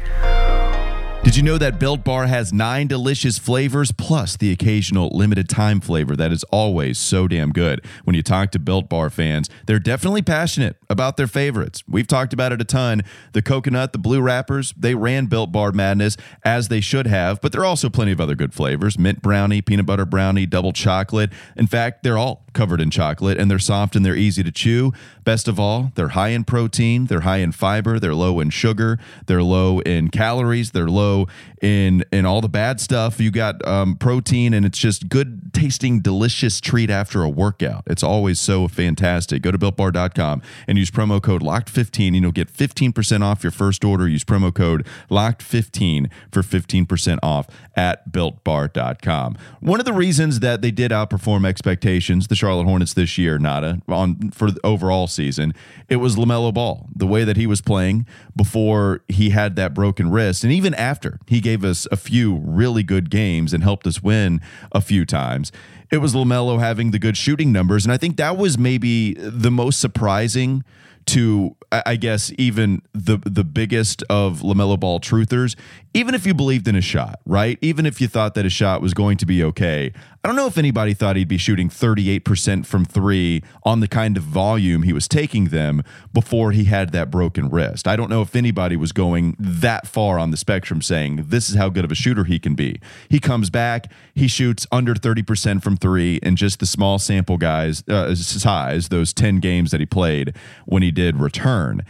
Did 1.23 1.37
you 1.37 1.43
know 1.43 1.57
that 1.57 1.79
Built 1.79 2.03
Bar 2.03 2.27
has 2.27 2.51
nine 2.51 2.87
delicious 2.87 3.37
flavors 3.37 3.93
plus 3.93 4.35
the 4.35 4.51
occasional 4.51 5.09
limited 5.17 5.47
time 5.47 5.79
flavor 5.79 6.17
that 6.17 6.33
is 6.33 6.43
always 6.51 6.99
so 6.99 7.29
damn 7.29 7.51
good? 7.51 7.83
When 8.03 8.13
you 8.13 8.21
talk 8.21 8.51
to 8.51 8.59
Built 8.59 8.89
Bar 8.89 9.09
fans, 9.09 9.49
they're 9.65 9.79
definitely 9.79 10.21
passionate 10.21 10.75
about 10.89 11.15
their 11.15 11.27
favorites. 11.27 11.81
We've 11.87 12.07
talked 12.07 12.33
about 12.33 12.51
it 12.51 12.59
a 12.59 12.65
ton. 12.65 13.03
The 13.31 13.41
coconut, 13.41 13.93
the 13.93 13.99
blue 13.99 14.21
wrappers, 14.21 14.73
they 14.77 14.95
ran 14.95 15.27
Built 15.27 15.53
Bar 15.53 15.71
madness 15.71 16.17
as 16.43 16.67
they 16.67 16.81
should 16.81 17.07
have, 17.07 17.39
but 17.39 17.53
there 17.53 17.61
are 17.61 17.65
also 17.65 17.89
plenty 17.89 18.11
of 18.11 18.19
other 18.19 18.35
good 18.35 18.53
flavors 18.53 18.99
mint 18.99 19.21
brownie, 19.21 19.61
peanut 19.61 19.85
butter 19.85 20.05
brownie, 20.05 20.45
double 20.45 20.73
chocolate. 20.73 21.31
In 21.55 21.67
fact, 21.67 22.03
they're 22.03 22.17
all 22.17 22.42
covered 22.53 22.81
in 22.81 22.89
chocolate 22.89 23.37
and 23.37 23.49
they're 23.49 23.59
soft 23.59 23.95
and 23.95 24.05
they're 24.05 24.15
easy 24.15 24.43
to 24.43 24.51
chew. 24.51 24.93
Best 25.23 25.47
of 25.47 25.59
all, 25.59 25.91
they're 25.95 26.09
high 26.09 26.29
in 26.29 26.43
protein, 26.43 27.05
they're 27.05 27.21
high 27.21 27.37
in 27.37 27.51
fiber, 27.51 27.99
they're 27.99 28.15
low 28.15 28.39
in 28.39 28.49
sugar, 28.49 28.99
they're 29.25 29.43
low 29.43 29.79
in 29.79 30.09
calories, 30.09 30.71
they're 30.71 30.87
low 30.87 31.27
in 31.61 32.03
in 32.11 32.25
all 32.25 32.41
the 32.41 32.49
bad 32.49 32.79
stuff. 32.81 33.19
You 33.19 33.31
got 33.31 33.65
um, 33.67 33.95
protein, 33.95 34.53
and 34.53 34.65
it's 34.65 34.77
just 34.77 35.09
good 35.09 35.53
tasting, 35.53 36.01
delicious 36.01 36.59
treat 36.59 36.89
after 36.89 37.23
a 37.23 37.29
workout. 37.29 37.83
It's 37.87 38.03
always 38.03 38.39
so 38.39 38.67
fantastic. 38.67 39.41
Go 39.41 39.51
to 39.51 39.57
builtbar.com 39.57 40.41
and 40.67 40.77
use 40.77 40.91
promo 40.91 41.21
code 41.21 41.41
locked15 41.41 42.07
and 42.07 42.17
you'll 42.17 42.31
get 42.31 42.51
15% 42.51 43.21
off 43.23 43.43
your 43.43 43.51
first 43.51 43.85
order. 43.85 44.07
Use 44.07 44.23
promo 44.23 44.53
code 44.53 44.85
locked15 45.09 46.09
for 46.31 46.41
15% 46.41 47.19
off 47.23 47.47
at 47.75 48.11
builtbar.com. 48.11 49.37
One 49.59 49.79
of 49.79 49.85
the 49.85 49.93
reasons 49.93 50.39
that 50.41 50.61
they 50.61 50.71
did 50.71 50.91
outperform 50.91 51.45
expectations, 51.45 52.27
the 52.27 52.35
Charlotte 52.43 52.65
Hornets 52.65 52.93
this 52.93 53.17
year, 53.17 53.39
Nada, 53.39 53.81
on 53.87 54.31
for 54.31 54.51
the 54.51 54.59
overall 54.65 55.07
season, 55.07 55.53
it 55.87 55.95
was 55.95 56.17
LaMelo 56.17 56.53
Ball. 56.53 56.89
The 56.93 57.07
way 57.07 57.23
that 57.23 57.37
he 57.37 57.47
was 57.47 57.61
playing 57.61 58.05
before 58.35 59.01
he 59.07 59.29
had 59.29 59.55
that 59.55 59.73
broken 59.73 60.11
wrist, 60.11 60.43
and 60.43 60.51
even 60.51 60.73
after 60.73 61.19
he 61.25 61.39
gave 61.39 61.63
us 61.63 61.87
a 61.89 61.95
few 61.95 62.35
really 62.35 62.83
good 62.83 63.09
games 63.09 63.53
and 63.53 63.63
helped 63.63 63.87
us 63.87 64.03
win 64.03 64.41
a 64.73 64.81
few 64.81 65.05
times. 65.05 65.53
It 65.89 65.99
was 65.99 66.13
LaMelo 66.13 66.59
having 66.59 66.91
the 66.91 66.99
good 66.99 67.15
shooting 67.15 67.53
numbers. 67.53 67.85
And 67.85 67.93
I 67.93 67.97
think 67.97 68.17
that 68.17 68.35
was 68.35 68.57
maybe 68.57 69.13
the 69.13 69.51
most 69.51 69.79
surprising 69.79 70.65
to 71.07 71.55
I 71.71 71.95
guess 71.95 72.31
even 72.37 72.81
the 72.93 73.17
the 73.17 73.43
biggest 73.43 74.03
of 74.09 74.41
LaMelo 74.41 74.79
Ball 74.79 74.99
truthers, 74.99 75.55
even 75.93 76.13
if 76.13 76.25
you 76.25 76.33
believed 76.33 76.67
in 76.67 76.75
a 76.75 76.81
shot, 76.81 77.19
right? 77.25 77.57
Even 77.61 77.85
if 77.85 77.99
you 77.99 78.07
thought 78.07 78.35
that 78.35 78.45
a 78.45 78.49
shot 78.49 78.81
was 78.81 78.93
going 78.93 79.17
to 79.17 79.25
be 79.25 79.43
okay. 79.43 79.91
I 80.25 80.29
don't 80.29 80.37
know 80.37 80.47
if 80.47 80.57
anybody 80.57 80.93
thought 80.93 81.17
he'd 81.17 81.27
be 81.27 81.37
shooting 81.37 81.67
38% 81.67 82.65
from 82.65 82.85
3 82.85 83.43
on 83.63 83.81
the 83.81 83.89
kind 83.89 84.15
of 84.15 84.23
volume 84.23 84.83
he 84.83 84.93
was 84.93 85.05
taking 85.05 85.49
them 85.49 85.83
before 86.13 86.53
he 86.53 86.63
had 86.63 86.93
that 86.93 87.11
broken 87.11 87.49
wrist. 87.49 87.89
I 87.89 87.97
don't 87.97 88.09
know 88.09 88.21
if 88.21 88.33
anybody 88.33 88.77
was 88.77 88.93
going 88.93 89.35
that 89.37 89.85
far 89.85 90.17
on 90.17 90.31
the 90.31 90.37
spectrum 90.37 90.81
saying 90.81 91.25
this 91.27 91.49
is 91.49 91.55
how 91.55 91.67
good 91.67 91.83
of 91.83 91.91
a 91.91 91.95
shooter 91.95 92.23
he 92.23 92.39
can 92.39 92.55
be. 92.55 92.79
He 93.09 93.19
comes 93.19 93.49
back, 93.49 93.91
he 94.15 94.29
shoots 94.29 94.65
under 94.71 94.93
30% 94.93 95.61
from 95.61 95.75
3 95.75 96.15
in 96.23 96.37
just 96.37 96.61
the 96.61 96.65
small 96.65 96.99
sample 96.99 97.37
guys 97.37 97.83
uh, 97.89 98.15
size, 98.15 98.87
those 98.87 99.11
10 99.11 99.41
games 99.41 99.71
that 99.71 99.81
he 99.81 99.85
played 99.85 100.37
when 100.65 100.83
he 100.83 100.91
did 100.93 101.17
return. 101.17 101.81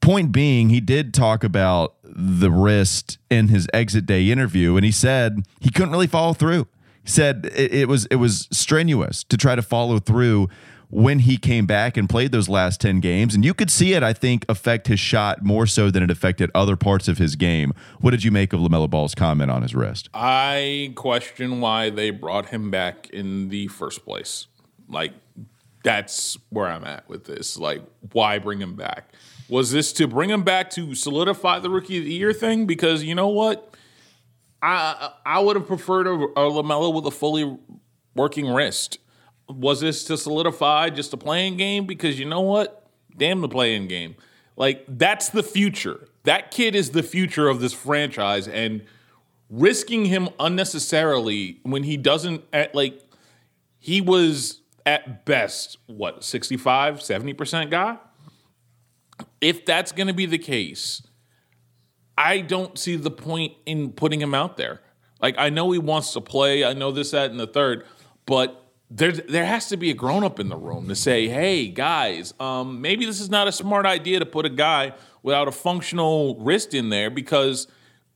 Point 0.00 0.32
being, 0.32 0.70
he 0.70 0.80
did 0.80 1.12
talk 1.12 1.44
about 1.44 1.94
the 2.02 2.50
wrist 2.50 3.18
in 3.30 3.48
his 3.48 3.68
exit 3.72 4.06
day 4.06 4.30
interview, 4.30 4.76
and 4.76 4.84
he 4.84 4.90
said 4.90 5.46
he 5.60 5.70
couldn't 5.70 5.92
really 5.92 6.06
follow 6.06 6.32
through. 6.32 6.66
He 7.04 7.10
said 7.10 7.50
it, 7.54 7.72
it 7.72 7.88
was 7.88 8.06
it 8.06 8.16
was 8.16 8.48
strenuous 8.50 9.24
to 9.24 9.36
try 9.36 9.54
to 9.54 9.62
follow 9.62 9.98
through 9.98 10.48
when 10.92 11.20
he 11.20 11.38
came 11.38 11.64
back 11.64 11.96
and 11.96 12.06
played 12.06 12.32
those 12.32 12.50
last 12.50 12.78
10 12.82 13.00
games. 13.00 13.34
And 13.34 13.42
you 13.42 13.54
could 13.54 13.70
see 13.70 13.94
it, 13.94 14.02
I 14.02 14.12
think, 14.12 14.44
affect 14.46 14.88
his 14.88 15.00
shot 15.00 15.42
more 15.42 15.66
so 15.66 15.90
than 15.90 16.02
it 16.02 16.10
affected 16.10 16.50
other 16.54 16.76
parts 16.76 17.08
of 17.08 17.16
his 17.16 17.34
game. 17.34 17.72
What 18.02 18.10
did 18.10 18.24
you 18.24 18.30
make 18.30 18.52
of 18.52 18.60
LaMelo 18.60 18.90
Ball's 18.90 19.14
comment 19.14 19.50
on 19.50 19.62
his 19.62 19.74
wrist? 19.74 20.10
I 20.12 20.92
question 20.94 21.62
why 21.62 21.88
they 21.88 22.10
brought 22.10 22.50
him 22.50 22.70
back 22.70 23.08
in 23.08 23.48
the 23.48 23.68
first 23.68 24.04
place. 24.04 24.48
Like, 24.86 25.14
that's 25.82 26.36
where 26.50 26.66
I'm 26.66 26.84
at 26.84 27.08
with 27.08 27.24
this. 27.24 27.58
Like, 27.58 27.82
why 28.12 28.38
bring 28.38 28.60
him 28.60 28.76
back? 28.76 29.12
Was 29.48 29.72
this 29.72 29.92
to 29.94 30.06
bring 30.06 30.30
him 30.30 30.44
back 30.44 30.70
to 30.70 30.94
solidify 30.94 31.58
the 31.58 31.68
rookie 31.68 31.98
of 31.98 32.04
the 32.04 32.12
year 32.12 32.32
thing? 32.32 32.66
Because 32.66 33.04
you 33.04 33.14
know 33.14 33.28
what? 33.28 33.74
I 34.62 35.10
I 35.26 35.40
would 35.40 35.56
have 35.56 35.66
preferred 35.66 36.06
a, 36.06 36.12
a 36.12 36.50
LaMelo 36.50 36.94
with 36.94 37.06
a 37.06 37.10
fully 37.10 37.58
working 38.14 38.48
wrist. 38.48 38.98
Was 39.48 39.80
this 39.80 40.04
to 40.04 40.16
solidify 40.16 40.90
just 40.90 41.12
a 41.12 41.16
play-in 41.16 41.56
game? 41.56 41.84
Because 41.84 42.18
you 42.18 42.24
know 42.24 42.40
what? 42.40 42.86
Damn 43.16 43.40
the 43.40 43.48
play-in 43.48 43.88
game. 43.88 44.14
Like, 44.56 44.84
that's 44.88 45.28
the 45.28 45.42
future. 45.42 46.08
That 46.22 46.50
kid 46.50 46.74
is 46.74 46.90
the 46.90 47.02
future 47.02 47.48
of 47.48 47.60
this 47.60 47.72
franchise. 47.72 48.48
And 48.48 48.84
risking 49.50 50.06
him 50.06 50.30
unnecessarily 50.38 51.58
when 51.64 51.82
he 51.82 51.98
doesn't, 51.98 52.44
at, 52.52 52.74
like, 52.74 53.02
he 53.78 54.00
was 54.00 54.61
at 54.86 55.24
best, 55.24 55.78
what, 55.86 56.24
65, 56.24 56.96
70% 56.96 57.70
guy? 57.70 57.98
If 59.40 59.64
that's 59.64 59.92
going 59.92 60.08
to 60.08 60.14
be 60.14 60.26
the 60.26 60.38
case, 60.38 61.02
I 62.16 62.40
don't 62.40 62.78
see 62.78 62.96
the 62.96 63.10
point 63.10 63.54
in 63.66 63.92
putting 63.92 64.20
him 64.20 64.34
out 64.34 64.56
there. 64.56 64.80
Like, 65.20 65.36
I 65.38 65.50
know 65.50 65.70
he 65.70 65.78
wants 65.78 66.12
to 66.14 66.20
play, 66.20 66.64
I 66.64 66.72
know 66.72 66.90
this, 66.90 67.12
that, 67.12 67.30
and 67.30 67.38
the 67.38 67.46
third, 67.46 67.84
but 68.26 68.62
there, 68.90 69.12
there 69.12 69.46
has 69.46 69.68
to 69.68 69.76
be 69.76 69.90
a 69.90 69.94
grown 69.94 70.24
up 70.24 70.38
in 70.38 70.48
the 70.48 70.56
room 70.56 70.88
to 70.88 70.94
say, 70.94 71.28
hey, 71.28 71.68
guys, 71.68 72.34
um, 72.38 72.80
maybe 72.80 73.06
this 73.06 73.20
is 73.20 73.30
not 73.30 73.48
a 73.48 73.52
smart 73.52 73.86
idea 73.86 74.18
to 74.18 74.26
put 74.26 74.44
a 74.44 74.50
guy 74.50 74.92
without 75.22 75.48
a 75.48 75.52
functional 75.52 76.38
wrist 76.40 76.74
in 76.74 76.90
there 76.90 77.08
because 77.08 77.68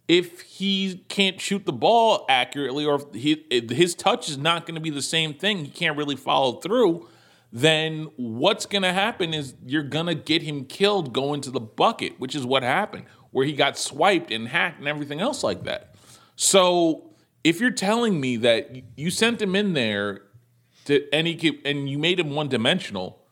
if 0.08 0.40
he 0.42 1.04
can't 1.08 1.40
shoot 1.40 1.66
the 1.66 1.72
ball 1.72 2.26
accurately 2.28 2.84
or 2.84 2.96
if 2.96 3.14
he, 3.14 3.44
his 3.50 3.94
touch 3.94 4.28
is 4.28 4.38
not 4.38 4.66
going 4.66 4.76
to 4.76 4.80
be 4.80 4.90
the 4.90 5.02
same 5.02 5.34
thing, 5.34 5.64
he 5.64 5.70
can't 5.70 5.96
really 5.96 6.16
follow 6.16 6.60
through, 6.60 7.08
then 7.52 8.08
what's 8.16 8.66
going 8.66 8.82
to 8.82 8.92
happen 8.92 9.34
is 9.34 9.54
you're 9.64 9.82
going 9.82 10.06
to 10.06 10.14
get 10.14 10.42
him 10.42 10.64
killed 10.64 11.12
going 11.12 11.40
to 11.40 11.50
the 11.50 11.60
bucket, 11.60 12.20
which 12.20 12.34
is 12.34 12.44
what 12.44 12.62
happened. 12.62 13.06
where 13.36 13.44
he 13.44 13.52
got 13.52 13.76
swiped 13.76 14.30
and 14.30 14.48
hacked 14.48 14.78
and 14.78 14.88
everything 14.88 15.20
else 15.20 15.44
like 15.44 15.64
that. 15.64 15.94
So 16.36 17.10
if 17.44 17.60
you're 17.60 17.70
telling 17.70 18.18
me 18.18 18.38
that 18.38 18.74
you 18.96 19.10
sent 19.10 19.42
him 19.42 19.54
in 19.54 19.74
there 19.74 20.22
to 20.86 21.06
and 21.12 21.26
he 21.26 21.60
and 21.66 21.86
you 21.86 21.98
made 21.98 22.18
him 22.18 22.30
one 22.30 22.48
dimensional, 22.48 23.22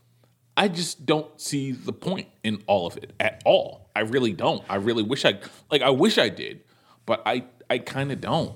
I 0.59 0.69
just 0.69 1.07
don't 1.07 1.41
see 1.41 1.73
the 1.73 1.95
point 1.95 2.29
in 2.43 2.63
all 2.67 2.87
of 2.87 2.99
it 2.99 3.15
at 3.19 3.43
all. 3.47 3.91
I 3.97 4.01
really 4.01 4.35
don't. 4.35 4.63
I 4.69 4.77
really 4.77 5.03
wish 5.03 5.25
I 5.25 5.39
like 5.71 5.81
I 5.81 5.89
wish 5.89 6.19
I 6.19 6.29
did, 6.29 6.64
but 7.07 7.23
I 7.27 7.45
I 7.71 7.79
kind 7.79 8.13
of 8.13 8.21
don't. 8.21 8.53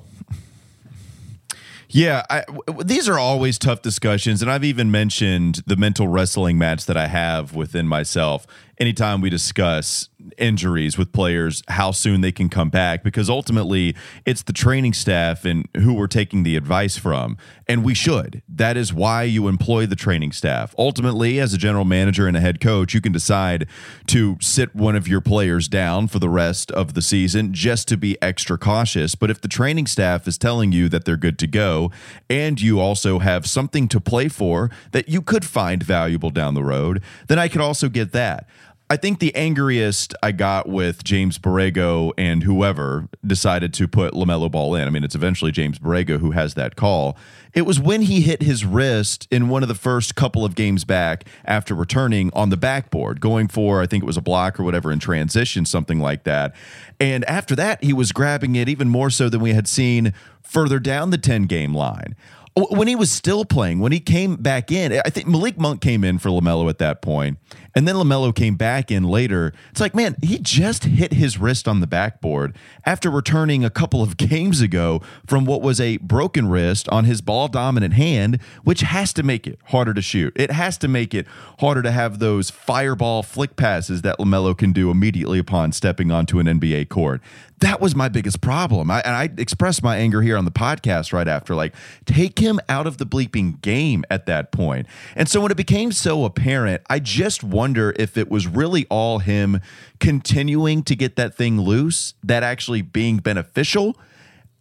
Yeah, 1.91 2.23
I, 2.29 2.43
w- 2.43 2.85
these 2.85 3.09
are 3.09 3.19
always 3.19 3.59
tough 3.59 3.81
discussions, 3.81 4.43
and 4.43 4.51
I've 4.51 4.65
even 4.65 4.91
mentioned 4.91 5.63
the 5.67 5.77
mental 5.77 6.07
wrestling 6.07 6.59
match 6.59 6.85
that 6.85 6.99
I 6.99 7.07
have 7.07 7.55
within 7.55 7.89
myself. 7.89 8.47
Anytime 8.81 9.21
we 9.21 9.29
discuss 9.29 10.09
injuries 10.37 10.99
with 10.99 11.13
players, 11.13 11.63
how 11.69 11.91
soon 11.91 12.21
they 12.21 12.33
can 12.33 12.49
come 12.49 12.71
back, 12.71 13.03
because 13.03 13.29
ultimately 13.31 13.95
it's 14.25 14.43
the 14.43 14.53
training 14.53 14.93
staff 14.93 15.45
and 15.45 15.69
who 15.77 15.95
we're 15.95 16.07
taking 16.07 16.43
the 16.43 16.57
advice 16.57 16.97
from, 16.97 17.37
and 17.67 17.85
we 17.85 17.95
should. 17.95 18.43
That 18.49 18.77
is 18.77 18.93
why 18.93 19.25
you 19.25 19.49
employ 19.49 19.87
the 19.87 19.97
training 19.97 20.33
staff. 20.33 20.75
Ultimately, 20.79 21.41
as 21.41 21.53
a 21.55 21.59
general 21.59 21.85
manager 21.85 22.27
and 22.27 22.37
a 22.37 22.41
head 22.41 22.61
coach, 22.61 22.95
you 22.95 23.01
can 23.01 23.13
decide 23.13 23.67
to 24.07 24.37
sit 24.41 24.75
one 24.75 24.97
of 24.97 25.09
your 25.09 25.21
players 25.21 25.69
down 25.69 26.09
for 26.09 26.19
the 26.19 26.29
rest 26.29 26.71
of 26.73 26.95
the 26.95 27.03
season 27.03 27.53
just 27.53 27.89
to 27.89 27.97
be 27.97 28.21
extra 28.23 28.59
cautious. 28.59 29.15
But 29.15 29.31
if 29.31 29.41
the 29.41 29.49
training 29.49 29.87
staff 29.87 30.29
is 30.29 30.39
telling 30.39 30.73
you 30.73 30.89
that 30.89 31.05
they're 31.05 31.17
good 31.17 31.39
to 31.41 31.47
go, 31.47 31.91
and 32.29 32.61
you 32.61 32.81
also 32.81 33.19
have 33.19 33.47
something 33.47 33.89
to 33.89 34.01
play 34.01 34.29
for 34.29 34.71
that 34.93 35.09
you 35.09 35.23
could 35.23 35.45
find 35.45 35.83
valuable 35.83 36.31
down 36.31 36.55
the 36.55 36.65
road, 36.65 37.03
then 37.29 37.39
I 37.39 37.49
could 37.49 37.61
also 37.61 37.89
get 37.89 38.13
that. 38.13 38.49
I 38.91 38.97
think 38.97 39.19
the 39.19 39.35
angriest 39.35 40.15
I 40.23 40.33
got 40.33 40.67
with 40.67 41.05
James 41.05 41.39
Borrego 41.39 42.13
and 42.17 42.43
whoever 42.43 43.07
decided 43.27 43.75
to 43.75 43.87
put 43.87 44.15
LaMelo 44.15 44.51
Ball 44.51 44.77
in. 44.77 44.87
I 44.87 44.91
mean, 44.91 45.05
it's 45.05 45.15
eventually 45.15 45.53
James 45.53 45.79
Borrego 45.79 46.21
who 46.21 46.31
has 46.31 46.55
that 46.55 46.75
call. 46.75 47.19
It 47.53 47.63
was 47.63 47.79
when 47.79 48.03
he 48.03 48.23
hit 48.23 48.43
his 48.43 48.65
wrist 48.65 49.29
in 49.31 49.51
one 49.51 49.63
of 49.63 49.69
the 49.69 49.75
first 49.75 50.15
couple 50.15 50.43
of 50.43 50.55
games 50.55 50.87
back 50.87 51.25
after 51.45 51.75
returning 51.75 52.31
on 52.33 52.49
the 52.49 52.57
backboard, 52.57 53.21
going 53.21 53.49
for, 53.49 53.83
I 53.83 53.87
think 53.87 54.05
it 54.05 54.07
was 54.07 54.17
a 54.17 54.23
block 54.23 54.59
or 54.59 54.63
whatever 54.63 54.91
in 54.91 55.01
transition, 55.01 55.67
something 55.67 56.01
like 56.01 56.25
that. 56.25 56.55
And 56.99 57.27
after 57.27 57.55
that, 57.57 57.85
he 57.85 57.93
was 57.93 58.13
grabbing 58.13 58.57
it 58.57 58.71
even 58.71 58.89
more 58.89 59.11
so 59.11 59.29
than 59.29 59.41
we 59.41 59.53
had 59.53 59.69
seen 59.69 60.15
further 60.43 60.79
down 60.79 61.11
the 61.11 61.19
10 61.19 61.43
game 61.43 61.75
line 61.75 62.17
when 62.59 62.89
he 62.89 62.97
was 62.97 63.11
still 63.11 63.45
playing, 63.45 63.79
when 63.81 63.93
he 63.93 64.01
came 64.01 64.37
back 64.37 64.73
in, 64.73 64.93
I 65.05 65.11
think 65.11 65.27
Malik 65.27 65.59
Monk 65.59 65.81
came 65.81 66.05
in 66.05 66.19
for 66.19 66.31
LaMelo 66.31 66.69
at 66.69 66.79
that 66.79 67.03
point, 67.03 67.39
and 67.75 67.87
then 67.87 67.95
LaMelo 67.95 68.35
came 68.35 68.57
back 68.57 68.91
in 68.91 69.05
later. 69.05 69.53
It's 69.71 69.81
like, 69.81 69.95
man, 69.95 70.17
he 70.23 70.39
just 70.39 70.85
hit 70.85 71.13
his 71.13 71.39
wrist 71.39 71.69
on 71.69 71.81
the 71.81 71.87
backboard 71.87 72.57
after 72.85 73.11
returning 73.11 73.65
a 73.65 73.71
couple 73.71 74.03
of 74.03 74.17
games 74.17 74.61
ago 74.61 75.03
from 75.27 75.45
what 75.45 75.63
was 75.63 75.81
a 75.81 75.99
broken 75.99 76.49
wrist 76.49 76.89
on 76.89 77.05
his 77.05 77.21
ball 77.21 77.49
dominant 77.49 77.95
hand, 77.95 78.41
which 78.65 78.81
has 78.81 79.13
to 79.13 79.23
make 79.23 79.47
it 79.47 79.59
harder 79.67 79.95
to 79.95 80.03
shoot. 80.03 80.33
It 80.35 80.51
has 80.51 80.79
to 80.79 80.89
make 80.89 81.15
it 81.15 81.27
harder 81.61 81.83
to 81.83 81.91
have 81.91 82.19
those 82.19 82.51
fireball 82.51 83.23
flick 83.23 83.57
passes 83.57 84.03
that 84.03 84.19
LaMelo 84.19 84.57
can 84.57 84.73
do 84.73 84.91
immediately 84.91 85.39
upon 85.39 85.73
stepping 85.73 86.11
onto 86.11 86.39
an 86.39 86.47
NBA 86.47 86.89
court 86.89 87.21
that 87.61 87.81
was 87.81 87.97
my 87.97 88.09
biggest 88.09 88.41
problem. 88.41 88.91
I, 88.91 89.01
and 89.01 89.15
I 89.15 89.31
expressed 89.37 89.83
my 89.83 89.97
anger 89.97 90.23
here 90.23 90.37
on 90.37 90.45
the 90.45 90.51
podcast 90.51 91.13
right 91.13 91.27
after, 91.27 91.55
like, 91.55 91.75
take 92.07 92.39
him 92.39 92.61
out 92.69 92.87
of 92.87 92.99
the 92.99 93.07
bleeping 93.07 93.61
game 93.61 94.05
at 94.11 94.27
that 94.27 94.53
point. 94.53 94.87
And 95.17 95.29
so 95.29 95.41
when 95.41 95.51
it 95.51 95.57
became 95.57 95.93
so 95.93 96.25
apparent, 96.25 96.83
I 96.89 97.01
just 97.01 97.43
wonder 97.43 97.95
if 97.99 98.17
it 98.17 98.31
was 98.31 98.47
really 98.47 98.87
all 98.91 99.19
him 99.19 99.61
continuing 99.99 100.83
to 100.85 100.95
get 100.95 101.17
that 101.17 101.35
thing 101.35 101.61
loose, 101.61 102.15
that 102.23 102.43
actually 102.43 102.83
being 102.83 103.19
beneficial. 103.19 103.97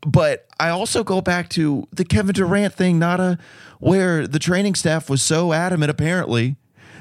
But 0.01 0.47
I 0.59 0.69
also 0.69 1.03
go 1.03 1.21
back 1.21 1.49
to 1.49 1.87
the 1.91 2.05
Kevin 2.05 2.33
Durant 2.33 2.73
thing, 2.73 2.99
Nada, 2.99 3.37
where 3.79 4.27
the 4.27 4.39
training 4.39 4.75
staff 4.75 5.09
was 5.09 5.21
so 5.21 5.53
adamant, 5.53 5.91
apparently, 5.91 6.55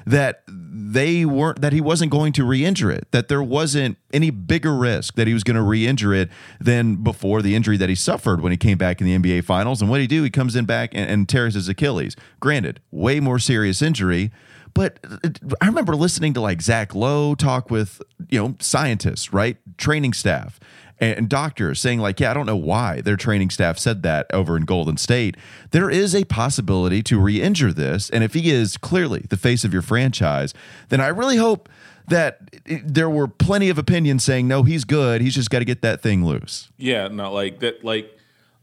that 0.06 0.42
they 0.48 1.24
weren't 1.24 1.60
that 1.60 1.72
he 1.72 1.80
wasn't 1.80 2.10
going 2.10 2.32
to 2.32 2.44
re-injure 2.44 2.92
it 2.92 3.08
that 3.10 3.26
there 3.26 3.42
wasn't 3.42 3.98
any 4.12 4.30
bigger 4.30 4.74
risk 4.74 5.16
that 5.16 5.26
he 5.26 5.34
was 5.34 5.42
going 5.42 5.56
to 5.56 5.62
re-injure 5.62 6.14
it 6.14 6.30
than 6.60 6.96
before 6.96 7.42
the 7.42 7.56
injury 7.56 7.76
that 7.76 7.88
he 7.88 7.94
suffered 7.94 8.40
when 8.40 8.52
he 8.52 8.56
came 8.56 8.78
back 8.78 9.00
in 9.00 9.06
the 9.06 9.18
NBA 9.18 9.44
finals. 9.44 9.82
And 9.82 9.90
what 9.90 10.00
he 10.00 10.06
do? 10.06 10.22
He 10.22 10.30
comes 10.30 10.54
in 10.54 10.64
back 10.64 10.90
and, 10.94 11.10
and 11.10 11.28
tears 11.28 11.54
his 11.54 11.68
Achilles. 11.68 12.14
Granted 12.40 12.80
way 12.90 13.18
more 13.20 13.38
serious 13.38 13.82
injury 13.82 14.30
but 14.76 14.98
uh, 15.02 15.30
I 15.62 15.66
remember 15.66 15.96
listening 15.96 16.34
to 16.34 16.40
like 16.42 16.60
Zach 16.60 16.94
Lowe 16.94 17.34
talk 17.34 17.70
with 17.70 18.02
you 18.28 18.38
know 18.38 18.56
scientists 18.60 19.32
right? 19.32 19.56
Training 19.78 20.12
staff 20.12 20.60
and 20.98 21.28
doctors 21.28 21.80
saying 21.80 22.00
like 22.00 22.20
yeah 22.20 22.30
i 22.30 22.34
don't 22.34 22.46
know 22.46 22.56
why 22.56 23.00
their 23.02 23.16
training 23.16 23.50
staff 23.50 23.78
said 23.78 24.02
that 24.02 24.26
over 24.32 24.56
in 24.56 24.64
golden 24.64 24.96
state. 24.96 25.36
There 25.70 25.90
is 25.90 26.14
a 26.14 26.24
possibility 26.24 27.02
to 27.04 27.20
re-injure 27.20 27.72
this. 27.72 28.08
And 28.10 28.24
if 28.24 28.34
he 28.34 28.50
is 28.50 28.76
clearly 28.76 29.26
the 29.28 29.36
face 29.36 29.64
of 29.64 29.72
your 29.72 29.82
franchise 29.82 30.54
then 30.88 31.00
i 31.00 31.08
really 31.08 31.36
hope 31.36 31.68
that 32.08 32.38
there 32.84 33.10
were 33.10 33.26
plenty 33.28 33.68
of 33.68 33.78
opinions 33.78 34.22
saying 34.22 34.46
no 34.48 34.62
he's 34.62 34.84
good. 34.84 35.20
He's 35.20 35.34
just 35.34 35.50
got 35.50 35.58
to 35.58 35.64
get 35.64 35.82
that 35.82 36.00
thing 36.02 36.24
loose. 36.24 36.70
Yeah 36.78 37.08
no 37.08 37.32
like 37.32 37.60
that 37.60 37.84
like 37.84 38.16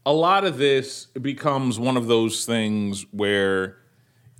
a 0.06 0.12
lot 0.12 0.44
of 0.44 0.58
this 0.58 1.06
becomes 1.06 1.78
one 1.78 1.96
of 1.96 2.06
those 2.08 2.44
things 2.44 3.06
where 3.10 3.78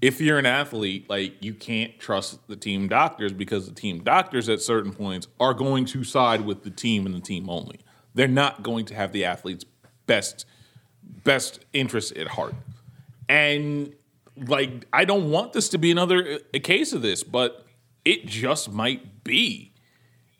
if 0.04 0.20
you're 0.20 0.38
an 0.38 0.44
athlete, 0.44 1.08
like 1.08 1.42
you 1.42 1.54
can't 1.54 1.98
trust 1.98 2.46
the 2.46 2.56
team 2.56 2.88
doctors 2.88 3.32
because 3.32 3.66
the 3.66 3.74
team 3.74 4.04
doctors 4.04 4.50
at 4.50 4.60
certain 4.60 4.92
points 4.92 5.28
are 5.40 5.54
going 5.54 5.86
to 5.86 6.04
side 6.04 6.42
with 6.42 6.62
the 6.62 6.68
team 6.68 7.06
and 7.06 7.14
the 7.14 7.20
team 7.20 7.48
only. 7.48 7.80
They're 8.12 8.28
not 8.28 8.62
going 8.62 8.84
to 8.86 8.94
have 8.94 9.12
the 9.12 9.24
athlete's 9.24 9.64
best 10.04 10.44
best 11.02 11.64
interest 11.72 12.14
at 12.18 12.28
heart. 12.28 12.54
And 13.30 13.94
like 14.46 14.84
I 14.92 15.06
don't 15.06 15.30
want 15.30 15.54
this 15.54 15.70
to 15.70 15.78
be 15.78 15.90
another 15.90 16.34
uh, 16.34 16.38
a 16.52 16.60
case 16.60 16.92
of 16.92 17.00
this, 17.00 17.24
but 17.24 17.64
it 18.04 18.26
just 18.26 18.70
might 18.70 19.24
be. 19.24 19.72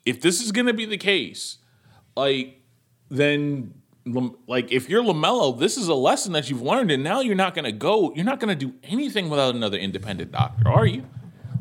If 0.04 0.20
this 0.20 0.42
is 0.42 0.52
going 0.52 0.66
to 0.66 0.74
be 0.74 0.84
the 0.84 0.98
case, 0.98 1.56
like 2.14 2.60
then 3.08 3.72
like 4.06 4.70
if 4.70 4.88
you're 4.88 5.02
LaMelo, 5.02 5.58
this 5.58 5.76
is 5.76 5.88
a 5.88 5.94
lesson 5.94 6.32
that 6.32 6.50
you've 6.50 6.62
learned, 6.62 6.90
and 6.90 7.02
now 7.02 7.20
you're 7.20 7.34
not 7.34 7.54
going 7.54 7.64
to 7.64 7.72
go. 7.72 8.12
You're 8.14 8.24
not 8.24 8.38
going 8.38 8.56
to 8.56 8.66
do 8.66 8.74
anything 8.82 9.30
without 9.30 9.54
another 9.54 9.78
independent 9.78 10.32
doctor, 10.32 10.68
are 10.68 10.86
you? 10.86 11.04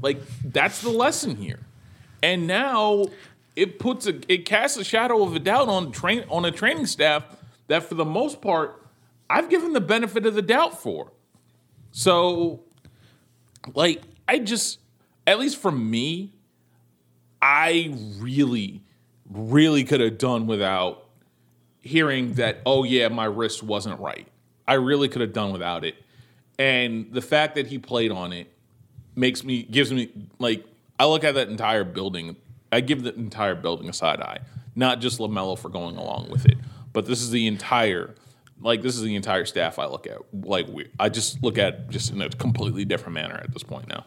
Like 0.02 0.20
that's 0.44 0.82
the 0.82 0.90
lesson 0.90 1.38
here. 1.38 1.60
And 2.22 2.46
now 2.48 3.06
it 3.56 3.80
puts 3.80 4.08
a 4.08 4.20
it 4.32 4.46
casts 4.46 4.78
a 4.78 4.84
shadow 4.84 5.24
of 5.24 5.36
a 5.36 5.40
doubt 5.40 5.70
on 5.70 5.92
train 5.92 6.26
on 6.30 6.44
a 6.46 6.52
training 6.52 6.88
staff 6.88 7.24
that 7.68 7.84
for 7.84 7.96
the 7.96 8.06
most 8.06 8.42
part 8.42 8.82
I've 9.30 9.50
given 9.50 9.74
the 9.74 9.82
benefit 9.82 10.26
of 10.26 10.36
the 10.36 10.42
doubt 10.42 10.82
for. 10.82 11.12
So, 11.92 12.62
like 13.74 14.02
I 14.28 14.40
just 14.40 14.80
at 15.26 15.40
least 15.40 15.58
for 15.58 15.72
me, 15.72 16.34
I 17.42 17.94
really, 18.20 18.84
really 19.30 19.84
could 19.84 20.02
have 20.02 20.18
done 20.18 20.48
without 20.48 21.03
hearing 21.84 22.34
that, 22.36 22.62
oh, 22.66 22.84
yeah, 22.84 23.10
my 23.10 23.26
wrist 23.26 23.62
wasn't 23.62 24.00
right. 24.00 24.28
I 24.68 24.76
really 24.76 25.10
could 25.10 25.22
have 25.22 25.34
done 25.34 25.52
without 25.52 25.84
it. 25.84 25.96
And 26.58 27.12
the 27.12 27.22
fact 27.22 27.56
that 27.56 27.68
he 27.68 27.78
played 27.78 28.12
on 28.12 28.32
it 28.32 28.52
makes 29.16 29.44
me, 29.44 29.64
gives 29.64 29.92
me, 29.92 30.10
like, 30.40 30.66
I 30.98 31.06
look 31.06 31.24
at 31.24 31.36
that 31.36 31.50
entire 31.50 31.84
building, 31.84 32.38
I 32.72 32.80
give 32.80 33.04
the 33.04 33.14
entire 33.14 33.56
building 33.56 33.90
a 33.90 33.94
side 33.94 34.22
eye, 34.22 34.40
not 34.76 35.02
just 35.02 35.20
LaMelo 35.20 35.60
for 35.60 35.70
going 35.70 35.98
along 35.98 36.30
with 36.30 36.46
it, 36.46 36.58
but 36.94 37.06
this 37.06 37.22
is 37.22 37.32
the 37.32 37.48
entire, 37.48 38.16
like, 38.62 38.82
this 38.82 38.96
is 38.96 39.02
the 39.02 39.16
entire 39.16 39.46
staff 39.46 39.78
I 39.78 39.86
look 39.86 40.08
at. 40.08 40.20
Like, 40.32 40.68
we, 40.70 40.90
I 41.00 41.10
just 41.10 41.44
look 41.44 41.58
at 41.58 41.90
just 41.90 42.12
in 42.12 42.22
a 42.22 42.30
completely 42.30 42.86
different 42.86 43.16
manner 43.16 43.36
at 43.36 43.52
this 43.52 43.64
point 43.64 43.90
now. 43.90 44.06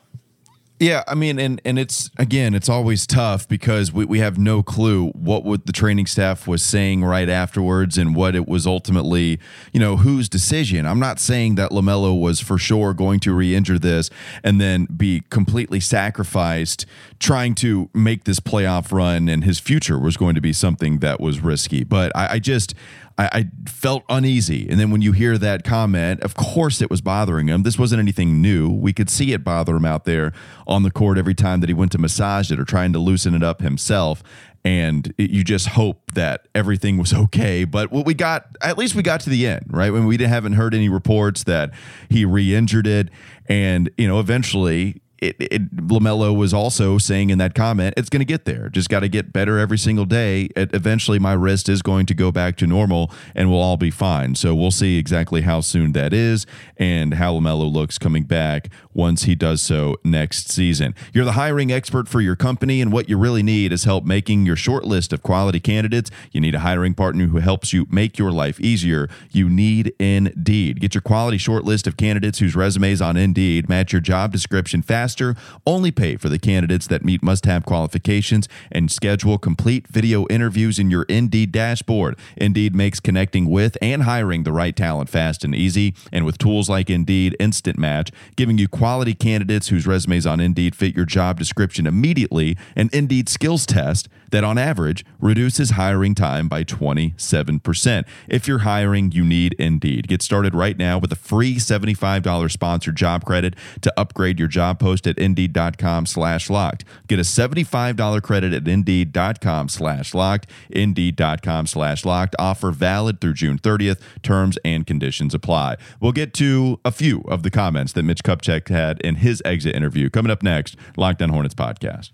Yeah, 0.79 1.05
I 1.09 1.15
mean, 1.15 1.39
and 1.39 1.59
and 1.65 1.79
it's 1.79 2.11
again, 2.19 2.55
it's 2.55 2.69
always 2.69 3.07
tough 3.07 3.49
because 3.49 3.95
we, 3.95 4.05
we 4.05 4.19
have 4.19 4.37
no 4.37 4.62
clue 4.62 5.09
what 5.12 5.43
what 5.43 5.65
the 5.65 5.73
training 5.73 6.05
staff 6.05 6.47
was 6.47 6.62
saying 6.62 7.03
right 7.03 7.31
afterwards 7.31 7.97
and 7.97 8.15
what 8.15 8.35
it 8.35 8.47
was 8.47 8.67
ultimately, 8.67 9.41
you 9.73 9.81
know, 9.81 9.97
whose 9.97 10.29
decision. 10.29 10.85
I'm 10.85 11.01
not 11.01 11.19
saying 11.19 11.55
that 11.55 11.71
Lamelo 11.71 12.21
was 12.21 12.41
for 12.41 12.59
sure 12.59 12.93
going 12.93 13.21
to 13.21 13.33
re-injure 13.33 13.79
this 13.79 14.11
and 14.45 14.61
then 14.61 14.85
be 14.85 15.23
completely 15.31 15.81
sacrificed 15.81 16.85
trying 17.19 17.55
to 17.55 17.89
make 17.95 18.25
this 18.25 18.39
playoff 18.39 18.93
run, 18.93 19.31
and 19.31 19.45
his 19.45 19.59
future 19.59 19.99
was 19.99 20.19
going 20.19 20.35
to 20.35 20.43
be 20.43 20.53
something 20.53 20.99
that 20.99 21.21
was 21.21 21.41
risky. 21.41 21.85
But 21.85 22.15
I, 22.15 22.35
I 22.35 22.39
just 22.39 22.75
I, 23.18 23.29
I, 23.33 23.44
felt 23.66 24.05
uneasy. 24.09 24.68
And 24.68 24.79
then 24.79 24.90
when 24.90 25.00
you 25.00 25.12
hear 25.12 25.38
that 25.38 25.64
comment, 25.64 26.20
of 26.22 26.35
course 26.35 26.83
it 26.83 26.90
was 26.90 27.00
bothering 27.00 27.48
him. 27.48 27.62
This 27.62 27.79
wasn't 27.79 28.00
anything 28.00 28.42
new. 28.42 28.70
We 28.70 28.92
could 28.92 29.09
see 29.09 29.33
it 29.33 29.42
bother 29.42 29.76
him 29.76 29.85
out 29.85 30.05
there 30.05 30.33
on 30.66 30.83
the 30.83 30.90
court 30.90 31.18
every 31.18 31.35
time 31.35 31.61
that 31.61 31.68
he 31.68 31.74
went 31.74 31.92
to 31.92 31.98
massage 31.98 32.50
it 32.50 32.61
or 32.61 32.64
trying 32.64 32.92
to 32.92 32.98
loosen 32.98 33.35
it 33.35 33.42
up 33.42 33.61
himself. 33.62 34.22
And 34.64 35.14
it, 35.16 35.31
you 35.31 35.44
just 35.44 35.68
hope 35.68 36.12
that 36.12 36.48
everything 36.55 36.98
was 36.98 37.14
okay. 37.24 37.64
But 37.64 37.90
what 37.90 38.05
we 38.05 38.14
got, 38.14 38.48
at 38.61 38.76
least 38.76 38.94
we 38.94 39.02
got 39.02 39.20
to 39.20 39.31
the 39.31 39.46
end, 39.46 39.66
right? 39.70 39.92
When 39.92 40.07
we 40.07 40.18
haven't 40.18 40.55
heard 40.55 40.74
any 40.74 40.88
reports 40.88 41.44
that 41.44 41.72
he 42.09 42.24
re 42.24 42.55
injured 42.55 42.87
it. 42.87 43.09
And, 43.48 43.90
you 43.96 44.09
know, 44.09 44.20
eventually 44.20 45.00
it, 45.18 45.37
it, 45.38 45.76
Lamelo 45.76 46.37
was 46.37 46.52
also 46.52 46.98
saying 46.98 47.31
in 47.31 47.38
that 47.38 47.55
comment, 47.55 47.94
it's 47.96 48.09
going 48.09 48.20
to 48.20 48.26
get 48.26 48.44
there. 48.44 48.68
Just 48.68 48.88
got 48.88 49.00
to 49.00 49.09
get 49.09 49.33
better 49.33 49.59
every 49.59 49.79
single 49.79 50.05
day. 50.05 50.48
It, 50.57 50.74
eventually, 50.74 51.18
my 51.18 51.33
wrist 51.33 51.68
is 51.68 51.83
going 51.83 52.07
to 52.07 52.14
go 52.14 52.31
back 52.31 52.57
to 52.59 52.66
normal, 52.66 53.11
and 53.35 53.50
we'll 53.50 53.61
all 53.61 53.76
be 53.76 53.90
fine. 53.90 54.35
So 54.35 54.55
we'll 54.55 54.70
see 54.70 54.98
exactly 54.98 55.42
how 55.42 55.61
soon 55.61 55.92
that 55.92 56.12
is 56.12 56.46
and 56.76 57.14
how 57.14 57.35
Lamelo 57.35 57.72
looks 57.72 57.98
coming 57.98 58.24
back 58.24 58.68
once 58.92 59.24
he 59.24 59.35
does 59.35 59.62
so 59.62 59.96
next 60.05 60.50
season. 60.50 60.94
You're 61.12 61.24
the 61.24 61.33
hiring 61.33 61.72
expert 61.72 62.09
for 62.09 62.20
your 62.20 62.37
company, 62.37 62.81
and 62.81 62.92
what 62.92 63.09
you 63.09 63.16
really 63.16 63.42
need 63.42 63.72
is 63.72 63.85
help 63.85 64.05
making 64.05 64.44
your 64.44 64.57
short 64.57 64.85
list 64.85 65.12
of 65.12 65.22
quality 65.22 65.61
candidates. 65.61 66.11
You 66.33 66.40
need 66.40 66.55
a 66.55 66.61
hiring 66.61 66.94
partner 66.94 67.26
who 67.26 67.38
helps 67.38 67.72
you 67.72 67.87
make 67.90 68.18
your 68.18 68.33
life 68.33 68.61
easier. 68.61 69.09
You 69.31 69.48
need 69.48 69.94
Indeed. 69.98 70.81
Get 70.81 70.94
your 70.94 71.02
quality 71.02 71.38
short 71.38 71.64
list 71.64 71.87
of 71.87 71.96
candidates 71.96 72.38
whose 72.38 72.55
resumes 72.55 73.00
on 73.00 73.16
Indeed 73.16 73.68
match 73.68 73.92
your 73.92 74.00
job 74.00 74.33
description 74.33 74.83
fast 74.83 75.06
faster. 75.07 75.37
Only 75.64 75.92
pay 75.92 76.16
for 76.16 76.29
the 76.29 76.38
candidates 76.38 76.88
that 76.88 77.05
meet 77.05 77.23
must 77.23 77.47
have 77.47 77.64
qualifications 77.64 78.49
and 78.73 78.90
schedule 78.90 79.38
complete 79.38 79.87
video 79.87 80.27
interviews 80.27 80.81
in 80.81 80.90
your 80.90 81.05
Indeed 81.05 81.53
dashboard. 81.53 82.19
Indeed 82.37 82.75
makes 82.75 82.99
connecting 82.99 83.49
with 83.49 83.79
and 83.81 84.03
hiring 84.03 84.42
the 84.42 84.51
right 84.51 84.75
talent 84.75 85.09
fast 85.09 85.45
and 85.45 85.55
easy. 85.55 85.95
And 86.11 86.25
with 86.25 86.38
tools 86.38 86.69
like 86.69 86.90
Indeed 86.90 87.37
Instant 87.38 87.79
Match, 87.79 88.11
giving 88.35 88.59
you 88.59 88.66
quality 88.66 89.14
candidates 89.14 89.69
whose 89.69 89.87
resumes 89.87 90.27
on 90.27 90.40
Indeed 90.40 90.75
fit 90.75 90.97
your 90.97 91.05
job 91.05 91.38
description 91.38 91.87
immediately, 91.87 92.57
and 92.75 92.92
Indeed 92.92 93.29
skills 93.29 93.64
test 93.64 94.09
that 94.31 94.45
on 94.45 94.59
average 94.59 95.05
reduces 95.21 95.71
hiring 95.71 96.15
time 96.15 96.49
by 96.49 96.65
27%. 96.65 98.05
If 98.29 98.49
you're 98.49 98.59
hiring, 98.61 99.12
you 99.12 99.25
need 99.25 99.55
Indeed. 99.59 100.09
Get 100.09 100.23
started 100.23 100.55
right 100.55 100.77
now 100.77 100.99
with 100.99 101.12
a 101.12 101.17
free 101.17 101.57
$75 101.57 102.51
sponsored 102.51 102.97
job 102.97 103.25
credit 103.25 103.55
to 103.83 103.93
upgrade 103.97 104.39
your 104.39 104.49
job 104.49 104.79
post 104.79 105.07
at 105.07 105.19
indeed.com 105.19 106.07
slash 106.07 106.51
locked. 106.51 106.85
Get 107.09 107.19
a 107.19 107.23
$75 107.23 108.23
credit 108.23 108.53
at 108.53 108.67
indeed.com 108.67 109.69
slash 109.69 110.15
locked. 110.15 110.51
Indeed.com 110.71 111.67
slash 111.67 112.05
locked. 112.05 112.37
Offer 112.39 112.71
valid 112.71 113.21
through 113.21 113.35
June 113.35 113.59
30th. 113.59 114.01
Terms 114.23 114.59
and 114.65 114.87
conditions 114.87 115.35
apply. 115.35 115.77
We'll 116.01 116.12
get 116.12 116.35
to 116.35 116.81
a 116.85 116.93
few 116.93 117.25
of 117.29 117.43
the 117.43 117.51
comments 117.51 117.93
that 117.93 118.03
Mitch 118.03 118.23
Kupchak 118.23 118.69
had 118.69 119.01
in 119.01 119.17
his 119.17 119.43
exit 119.45 119.75
interview 119.75 120.11
coming 120.11 120.31
up 120.31 120.43
next. 120.43 120.77
Locked 120.97 121.23
on 121.23 121.31
Hornets 121.31 121.55
podcast. 121.55 122.11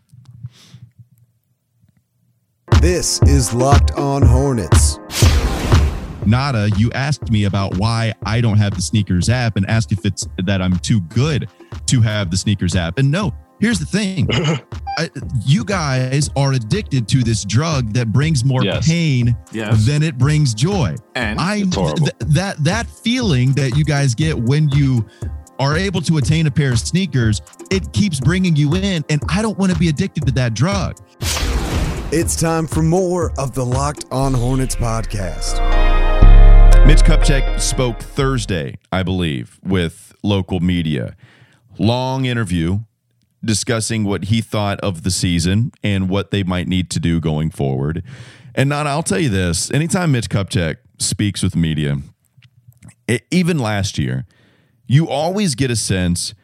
This 2.82 3.22
is 3.22 3.54
Locked 3.54 3.92
On 3.92 4.22
Hornets. 4.22 4.98
Nada, 6.26 6.68
you 6.76 6.90
asked 6.92 7.30
me 7.30 7.44
about 7.44 7.76
why 7.78 8.12
I 8.26 8.40
don't 8.40 8.58
have 8.58 8.74
the 8.74 8.82
sneakers 8.82 9.28
app 9.28 9.56
and 9.56 9.64
asked 9.68 9.92
if 9.92 10.04
it's 10.04 10.26
that 10.44 10.60
I'm 10.60 10.76
too 10.80 11.00
good 11.02 11.48
to 11.86 12.00
have 12.00 12.32
the 12.32 12.36
sneakers 12.36 12.74
app. 12.74 12.98
And 12.98 13.08
no, 13.10 13.32
here's 13.60 13.78
the 13.78 13.86
thing 13.86 14.26
I, 14.98 15.10
you 15.46 15.64
guys 15.64 16.28
are 16.34 16.54
addicted 16.54 17.06
to 17.08 17.22
this 17.22 17.44
drug 17.44 17.92
that 17.92 18.10
brings 18.12 18.44
more 18.44 18.64
Yes. 18.64 18.88
pain 18.88 19.36
Yes. 19.52 19.86
than 19.86 20.02
it 20.02 20.18
brings 20.18 20.52
joy. 20.52 20.96
And 21.14 21.38
I, 21.40 21.58
th- 21.62 22.10
that, 22.18 22.56
that 22.64 22.86
feeling 22.88 23.52
that 23.52 23.76
you 23.76 23.84
guys 23.84 24.14
get 24.16 24.36
when 24.36 24.68
you 24.70 25.06
are 25.60 25.76
able 25.76 26.00
to 26.02 26.16
attain 26.18 26.48
a 26.48 26.50
pair 26.50 26.72
of 26.72 26.80
sneakers, 26.80 27.42
it 27.70 27.92
keeps 27.92 28.18
bringing 28.18 28.56
you 28.56 28.74
in 28.74 29.04
and 29.08 29.22
I 29.28 29.40
don't 29.40 29.56
want 29.56 29.72
to 29.72 29.78
be 29.78 29.88
addicted 29.88 30.26
to 30.26 30.32
that 30.32 30.54
drug. 30.54 30.96
It's 32.14 32.36
time 32.36 32.66
for 32.66 32.82
more 32.82 33.32
of 33.38 33.54
the 33.54 33.64
Locked 33.64 34.04
On 34.10 34.34
Hornets 34.34 34.76
podcast. 34.76 35.56
Mitch 36.86 36.98
Kupchak 36.98 37.58
spoke 37.58 38.00
Thursday, 38.00 38.76
I 38.92 39.02
believe, 39.02 39.58
with 39.64 40.12
local 40.22 40.60
media. 40.60 41.16
Long 41.78 42.26
interview 42.26 42.80
discussing 43.42 44.04
what 44.04 44.24
he 44.24 44.42
thought 44.42 44.78
of 44.80 45.04
the 45.04 45.10
season 45.10 45.72
and 45.82 46.10
what 46.10 46.32
they 46.32 46.42
might 46.42 46.68
need 46.68 46.90
to 46.90 47.00
do 47.00 47.18
going 47.18 47.48
forward. 47.48 48.04
And 48.54 48.68
Nana, 48.68 48.90
I'll 48.90 49.02
tell 49.02 49.18
you 49.18 49.30
this 49.30 49.70
anytime 49.70 50.12
Mitch 50.12 50.28
Kupchak 50.28 50.76
speaks 50.98 51.42
with 51.42 51.56
media, 51.56 51.96
e- 53.08 53.20
even 53.30 53.58
last 53.58 53.96
year, 53.96 54.26
you 54.86 55.08
always 55.08 55.54
get 55.54 55.70
a 55.70 55.76
sense 55.76 56.34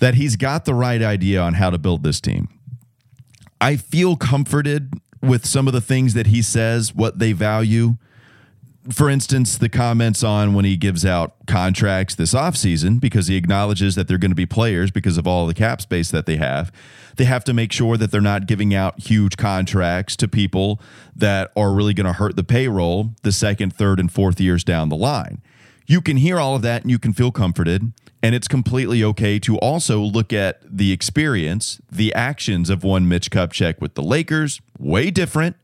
that 0.00 0.14
he's 0.14 0.34
got 0.34 0.64
the 0.64 0.74
right 0.74 1.00
idea 1.00 1.40
on 1.40 1.54
how 1.54 1.70
to 1.70 1.78
build 1.78 2.02
this 2.02 2.20
team. 2.20 2.48
I 3.64 3.76
feel 3.76 4.14
comforted 4.16 4.92
with 5.22 5.46
some 5.46 5.66
of 5.66 5.72
the 5.72 5.80
things 5.80 6.12
that 6.12 6.26
he 6.26 6.42
says, 6.42 6.94
what 6.94 7.18
they 7.18 7.32
value 7.32 7.96
for 8.90 9.08
instance, 9.08 9.56
the 9.56 9.70
comments 9.70 10.22
on 10.22 10.52
when 10.52 10.66
he 10.66 10.76
gives 10.76 11.06
out 11.06 11.34
contracts 11.46 12.14
this 12.14 12.34
offseason 12.34 13.00
because 13.00 13.28
he 13.28 13.36
acknowledges 13.36 13.94
that 13.94 14.08
they're 14.08 14.18
going 14.18 14.30
to 14.30 14.34
be 14.34 14.44
players 14.44 14.90
because 14.90 15.16
of 15.16 15.26
all 15.26 15.46
the 15.46 15.54
cap 15.54 15.80
space 15.80 16.10
that 16.10 16.26
they 16.26 16.36
have. 16.36 16.70
They 17.16 17.24
have 17.24 17.44
to 17.44 17.54
make 17.54 17.72
sure 17.72 17.96
that 17.96 18.10
they're 18.10 18.20
not 18.20 18.46
giving 18.46 18.74
out 18.74 19.00
huge 19.00 19.38
contracts 19.38 20.16
to 20.16 20.28
people 20.28 20.82
that 21.16 21.50
are 21.56 21.72
really 21.72 21.94
going 21.94 22.06
to 22.06 22.12
hurt 22.12 22.36
the 22.36 22.44
payroll 22.44 23.14
the 23.22 23.32
second, 23.32 23.74
third, 23.74 23.98
and 23.98 24.12
fourth 24.12 24.38
years 24.38 24.64
down 24.64 24.90
the 24.90 24.96
line. 24.96 25.40
You 25.86 26.02
can 26.02 26.18
hear 26.18 26.38
all 26.38 26.54
of 26.54 26.62
that 26.62 26.82
and 26.82 26.90
you 26.90 26.98
can 26.98 27.14
feel 27.14 27.30
comforted. 27.30 27.92
And 28.24 28.34
it's 28.34 28.48
completely 28.48 29.04
okay 29.04 29.38
to 29.40 29.58
also 29.58 30.00
look 30.00 30.32
at 30.32 30.62
the 30.64 30.92
experience, 30.92 31.78
the 31.92 32.14
actions 32.14 32.70
of 32.70 32.82
one 32.82 33.06
Mitch 33.06 33.30
Kupchak 33.30 33.82
with 33.82 33.96
the 33.96 34.02
Lakers, 34.02 34.62
way 34.78 35.10
different 35.10 35.56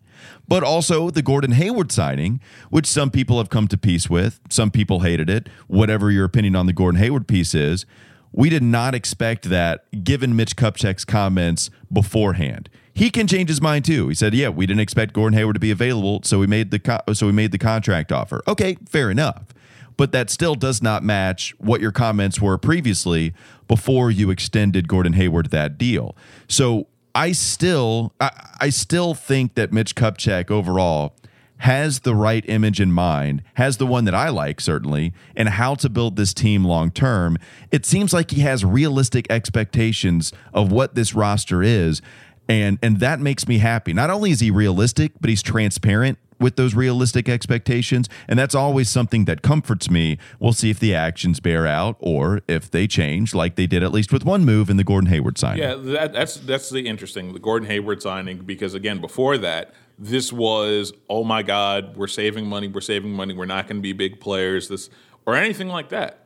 but 0.47 0.63
also 0.63 1.11
the 1.11 1.23
Gordon 1.23 1.53
Hayward 1.53 1.91
signing, 1.91 2.41
which 2.69 2.85
some 2.85 3.11
people 3.11 3.39
have 3.39 3.49
come 3.49 3.69
to 3.69 3.79
peace 3.79 4.11
with. 4.11 4.41
Some 4.51 4.71
people 4.71 5.01
hated 5.01 5.31
it. 5.31 5.49
Whatever 5.69 6.11
your 6.11 6.25
opinion 6.25 6.57
on 6.57 6.67
the 6.67 6.73
Gordon 6.73 7.01
Hayward 7.01 7.29
piece 7.29 7.55
is, 7.55 7.87
we 8.33 8.51
did 8.51 8.63
not 8.63 8.95
expect 8.95 9.45
that 9.45 9.87
given 10.05 10.37
Mitch 10.37 10.57
Kupchak's 10.57 11.05
comments 11.05 11.71
beforehand. 11.91 12.69
He 12.93 13.11
can 13.11 13.27
change 13.27 13.49
his 13.49 13.63
mind 13.63 13.85
too. 13.87 14.09
He 14.09 14.15
said, 14.15 14.35
"Yeah, 14.35 14.51
we 14.51 14.67
didn't 14.67 14.81
expect 14.81 15.15
Gordon 15.15 15.39
Hayward 15.39 15.55
to 15.55 15.61
be 15.61 15.71
available, 15.71 16.21
so 16.25 16.39
we 16.39 16.47
made 16.47 16.71
the 16.71 16.81
co- 16.81 17.01
so 17.15 17.27
we 17.27 17.33
made 17.33 17.53
the 17.53 17.59
contract 17.59 18.13
offer." 18.13 18.43
Okay, 18.47 18.77
fair 18.89 19.11
enough. 19.11 19.55
But 20.01 20.13
that 20.13 20.31
still 20.31 20.55
does 20.55 20.81
not 20.81 21.05
match 21.05 21.55
what 21.59 21.83
your 21.83 21.93
comments 21.93 22.41
were 22.41 22.57
previously 22.57 23.35
before 23.69 24.11
you 24.11 24.31
extended 24.31 24.89
Gordon 24.89 25.13
Hayward 25.13 25.51
that 25.51 25.77
deal. 25.77 26.17
So 26.49 26.87
I 27.15 27.33
still 27.33 28.15
I, 28.19 28.31
I 28.63 28.71
still 28.71 29.13
think 29.13 29.57
that 29.57 29.75
Mitch 29.75 29.95
Kupchak 29.95 30.51
overall 30.51 31.15
has 31.59 32.01
the 32.01 32.15
right 32.15 32.43
image 32.49 32.81
in 32.81 32.91
mind, 32.91 33.43
has 33.57 33.77
the 33.77 33.87
one 33.87 34.07
that 34.07 34.15
I 34.15 34.31
like 34.31 34.63
certainly, 34.63 35.13
and 35.37 35.51
how 35.51 35.75
to 35.75 35.91
build 35.91 36.17
this 36.17 36.33
team 36.33 36.65
long 36.65 36.91
term. 36.91 37.37
It 37.71 37.85
seems 37.85 38.15
like 38.15 38.31
he 38.31 38.41
has 38.41 38.65
realistic 38.65 39.27
expectations 39.29 40.33
of 40.55 40.73
what 40.73 40.95
this 40.95 41.15
roster 41.15 41.63
is, 41.63 42.01
and 42.49 42.79
and 42.83 43.01
that 43.01 43.21
makes 43.21 43.47
me 43.47 43.59
happy. 43.59 43.93
Not 43.93 44.09
only 44.09 44.31
is 44.31 44.41
he 44.41 44.51
realistic, 44.51 45.13
but 45.21 45.29
he's 45.29 45.43
transparent 45.43 46.17
with 46.41 46.57
those 46.57 46.75
realistic 46.75 47.29
expectations, 47.29 48.09
and 48.27 48.39
that's 48.39 48.55
always 48.55 48.89
something 48.89 49.27
that 49.27 49.43
comforts 49.43 49.91
me. 49.91 50.19
We'll 50.39 50.53
see 50.53 50.71
if 50.71 50.81
the 50.81 50.95
actions 50.95 51.39
bear 51.39 51.67
out 51.67 51.97
or 52.01 52.41
if 52.49 52.71
they 52.71 52.87
change, 52.87 53.35
like 53.35 53.57
they 53.57 53.67
did 53.67 53.83
at 53.83 53.93
least 53.93 54.13
with 54.13 54.25
one 54.25 54.45
move 54.45 54.71
in 54.71 54.77
the 54.77 54.85
Gordon 54.85 55.11
Hayward 55.11 55.39
signing. 55.39 55.63
Yeah, 55.63 55.75
that, 55.75 56.13
that's 56.13 56.37
that's 56.37 56.71
the 56.71 56.87
interesting 56.87 57.33
the 57.33 57.39
Gordon 57.39 57.69
Hayward 57.69 58.03
signing 58.03 58.39
because 58.39 58.75
again 58.75 59.01
before 59.01 59.39
that 59.39 59.75
this 59.99 60.33
was 60.33 60.95
oh 61.11 61.23
my 61.23 61.43
god 61.43 61.95
we're 61.95 62.07
saving 62.07 62.47
money 62.47 62.67
we're 62.67 62.81
saving 62.81 63.13
money 63.13 63.35
we're 63.35 63.45
not 63.45 63.67
going 63.67 63.77
to 63.77 63.83
be 63.83 63.93
big 63.93 64.19
players 64.19 64.69
this 64.69 64.89
or 65.27 65.37
anything 65.37 65.69
like 65.69 65.91
that. 65.91 66.25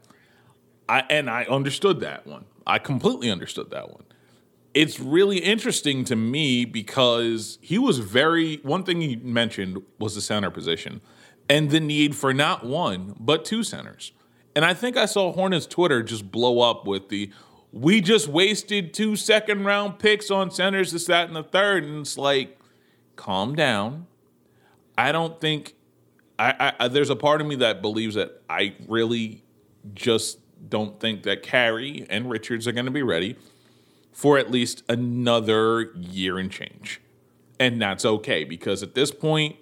I 0.88 1.04
and 1.10 1.28
I 1.28 1.44
understood 1.44 2.00
that 2.00 2.26
one. 2.26 2.44
I 2.66 2.78
completely 2.78 3.30
understood 3.30 3.70
that 3.70 3.90
one. 3.90 4.04
It's 4.74 4.98
really 4.98 5.38
interesting 5.38 6.04
to 6.06 6.16
me 6.16 6.64
because 6.64 7.58
he 7.62 7.78
was 7.78 7.98
very 7.98 8.56
one 8.56 8.82
thing 8.82 9.00
he 9.00 9.16
mentioned 9.16 9.82
was 9.98 10.14
the 10.16 10.20
center 10.20 10.50
position 10.50 11.00
and 11.48 11.70
the 11.70 11.80
need 11.80 12.16
for 12.16 12.34
not 12.34 12.64
one 12.64 13.14
but 13.18 13.44
two 13.44 13.62
centers. 13.62 14.12
And 14.56 14.64
I 14.64 14.74
think 14.74 14.96
I 14.96 15.06
saw 15.06 15.32
Hornets 15.32 15.66
Twitter 15.66 16.02
just 16.02 16.30
blow 16.30 16.60
up 16.60 16.86
with 16.86 17.08
the 17.08 17.30
we 17.72 18.00
just 18.00 18.28
wasted 18.28 18.94
two 18.94 19.16
second 19.16 19.64
round 19.64 19.98
picks 19.98 20.30
on 20.30 20.50
centers, 20.52 20.92
this, 20.92 21.06
that, 21.06 21.26
and 21.26 21.34
the 21.34 21.42
third. 21.42 21.82
And 21.82 22.00
it's 22.00 22.16
like, 22.16 22.58
calm 23.16 23.56
down. 23.56 24.06
I 24.96 25.10
don't 25.10 25.40
think 25.40 25.74
I, 26.38 26.72
I 26.78 26.88
there's 26.88 27.10
a 27.10 27.16
part 27.16 27.40
of 27.40 27.46
me 27.46 27.56
that 27.56 27.82
believes 27.82 28.14
that 28.14 28.42
I 28.48 28.74
really 28.88 29.42
just 29.92 30.38
don't 30.68 30.98
think 30.98 31.24
that 31.24 31.42
Carey 31.42 32.06
and 32.08 32.30
Richards 32.30 32.66
are 32.66 32.72
going 32.72 32.86
to 32.86 32.92
be 32.92 33.02
ready 33.02 33.36
for 34.14 34.38
at 34.38 34.50
least 34.50 34.84
another 34.88 35.92
year 35.96 36.38
and 36.38 36.50
change. 36.50 37.00
And 37.58 37.82
that's 37.82 38.04
okay 38.04 38.44
because 38.44 38.82
at 38.82 38.94
this 38.94 39.10
point, 39.10 39.56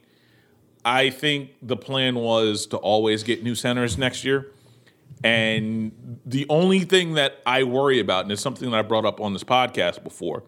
I 0.85 1.11
think 1.11 1.51
the 1.63 1.77
plan 1.77 2.17
was 2.17 2.67
to 2.67 2.77
always 2.77 3.23
get 3.23 3.43
new 3.43 3.55
centers 3.55 3.97
next 3.97 4.25
year. 4.25 4.53
And 5.25 6.21
the 6.27 6.47
only 6.49 6.81
thing 6.81 7.15
that 7.15 7.39
I 7.47 7.63
worry 7.63 7.99
about, 7.99 8.25
and 8.25 8.33
it's 8.33 8.43
something 8.43 8.71
that 8.71 8.77
I 8.77 8.83
brought 8.83 9.07
up 9.07 9.21
on 9.21 9.33
this 9.33 9.45
podcast 9.45 10.05
before, 10.05 10.43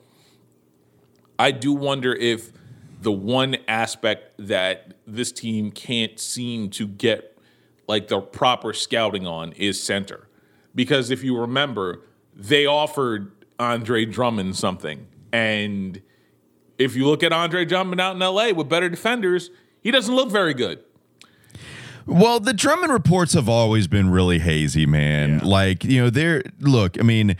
I 1.38 1.50
do 1.50 1.72
wonder 1.72 2.14
if 2.14 2.52
the 3.00 3.12
one 3.12 3.56
aspect 3.68 4.34
that 4.38 4.94
this 5.06 5.32
team 5.32 5.70
can't 5.70 6.18
seem 6.18 6.70
to 6.70 6.86
get 6.86 7.38
like 7.86 8.08
the 8.08 8.20
proper 8.20 8.72
scouting 8.72 9.26
on 9.26 9.52
is 9.52 9.82
center. 9.82 10.28
Because 10.74 11.10
if 11.10 11.22
you 11.22 11.38
remember, 11.38 12.02
they 12.34 12.66
offered 12.66 13.33
Andre 13.58 14.04
Drummond 14.04 14.56
something. 14.56 15.06
And 15.32 16.00
if 16.78 16.96
you 16.96 17.06
look 17.06 17.22
at 17.22 17.32
Andre 17.32 17.64
Drummond 17.64 18.00
out 18.00 18.14
in 18.14 18.20
LA 18.20 18.50
with 18.50 18.68
better 18.68 18.88
defenders, 18.88 19.50
he 19.80 19.90
doesn't 19.90 20.14
look 20.14 20.30
very 20.30 20.54
good. 20.54 20.80
Well, 22.06 22.38
the 22.40 22.52
Drummond 22.52 22.92
reports 22.92 23.32
have 23.32 23.48
always 23.48 23.86
been 23.86 24.10
really 24.10 24.38
hazy, 24.38 24.84
man. 24.84 25.38
Yeah. 25.38 25.44
Like, 25.44 25.84
you 25.84 26.02
know, 26.02 26.10
they're 26.10 26.42
look, 26.60 26.98
I 26.98 27.02
mean, 27.02 27.36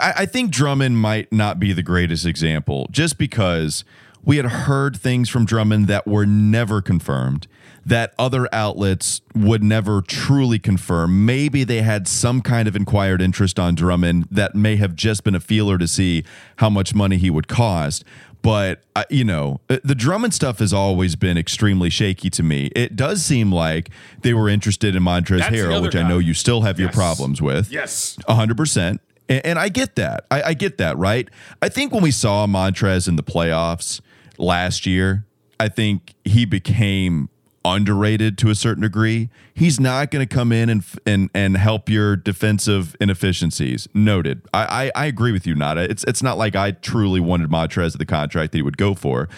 I, 0.00 0.12
I 0.18 0.26
think 0.26 0.50
Drummond 0.50 0.98
might 0.98 1.32
not 1.32 1.60
be 1.60 1.72
the 1.72 1.82
greatest 1.82 2.26
example 2.26 2.88
just 2.90 3.18
because 3.18 3.84
we 4.24 4.36
had 4.36 4.46
heard 4.46 4.96
things 4.96 5.28
from 5.28 5.44
Drummond 5.44 5.86
that 5.86 6.06
were 6.06 6.26
never 6.26 6.80
confirmed, 6.80 7.46
that 7.86 8.14
other 8.18 8.48
outlets 8.52 9.20
would 9.34 9.62
never 9.62 10.00
truly 10.00 10.58
confirm. 10.58 11.26
Maybe 11.26 11.64
they 11.64 11.82
had 11.82 12.08
some 12.08 12.40
kind 12.40 12.66
of 12.68 12.76
inquired 12.76 13.20
interest 13.20 13.58
on 13.58 13.74
Drummond 13.74 14.26
that 14.30 14.54
may 14.54 14.76
have 14.76 14.94
just 14.94 15.24
been 15.24 15.34
a 15.34 15.40
feeler 15.40 15.78
to 15.78 15.86
see 15.86 16.24
how 16.56 16.70
much 16.70 16.94
money 16.94 17.16
he 17.16 17.30
would 17.30 17.48
cost. 17.48 18.04
But 18.42 18.82
uh, 18.94 19.04
you 19.08 19.24
know, 19.24 19.60
uh, 19.70 19.78
the 19.84 19.94
Drummond 19.94 20.34
stuff 20.34 20.58
has 20.58 20.72
always 20.72 21.16
been 21.16 21.38
extremely 21.38 21.88
shaky 21.88 22.28
to 22.30 22.42
me. 22.42 22.70
It 22.76 22.94
does 22.94 23.24
seem 23.24 23.50
like 23.50 23.88
they 24.20 24.34
were 24.34 24.50
interested 24.50 24.94
in 24.94 25.02
Montrezl 25.02 25.40
Harrell, 25.40 25.80
which 25.80 25.96
I 25.96 26.06
know 26.06 26.18
you 26.18 26.34
still 26.34 26.60
have 26.60 26.78
your 26.78 26.90
problems 26.90 27.40
with. 27.40 27.72
Yes. 27.72 28.18
A 28.28 28.34
hundred 28.34 28.58
percent. 28.58 29.00
And, 29.30 29.46
and 29.46 29.58
I 29.58 29.70
get 29.70 29.96
that. 29.96 30.26
I, 30.30 30.42
I 30.42 30.54
get 30.54 30.76
that, 30.76 30.98
right? 30.98 31.26
I 31.62 31.70
think 31.70 31.92
when 31.92 32.02
we 32.02 32.10
saw 32.10 32.46
Montrez 32.46 33.08
in 33.08 33.16
the 33.16 33.22
playoffs 33.22 34.02
last 34.36 34.84
year, 34.84 35.24
I 35.58 35.68
think 35.68 36.14
he 36.24 36.44
became 36.44 37.30
underrated 37.64 38.36
to 38.38 38.50
a 38.50 38.54
certain 38.54 38.82
degree. 38.82 39.30
He's 39.54 39.80
not 39.80 40.10
going 40.10 40.26
to 40.26 40.32
come 40.34 40.52
in 40.52 40.68
and 40.68 40.84
and 41.06 41.30
and 41.34 41.56
help 41.56 41.88
your 41.88 42.16
defensive 42.16 42.94
inefficiencies. 43.00 43.88
Noted. 43.94 44.42
I, 44.52 44.90
I 44.94 45.02
I 45.04 45.06
agree 45.06 45.32
with 45.32 45.46
you, 45.46 45.54
Nada. 45.54 45.82
It's 45.82 46.04
it's 46.04 46.22
not 46.22 46.36
like 46.38 46.54
I 46.56 46.72
truly 46.72 47.20
wanted 47.20 47.48
Montrez 47.50 47.94
of 47.94 47.98
the 47.98 48.06
contract 48.06 48.52
that 48.52 48.58
he 48.58 48.62
would 48.62 48.76
go 48.76 48.94
for, 48.94 49.28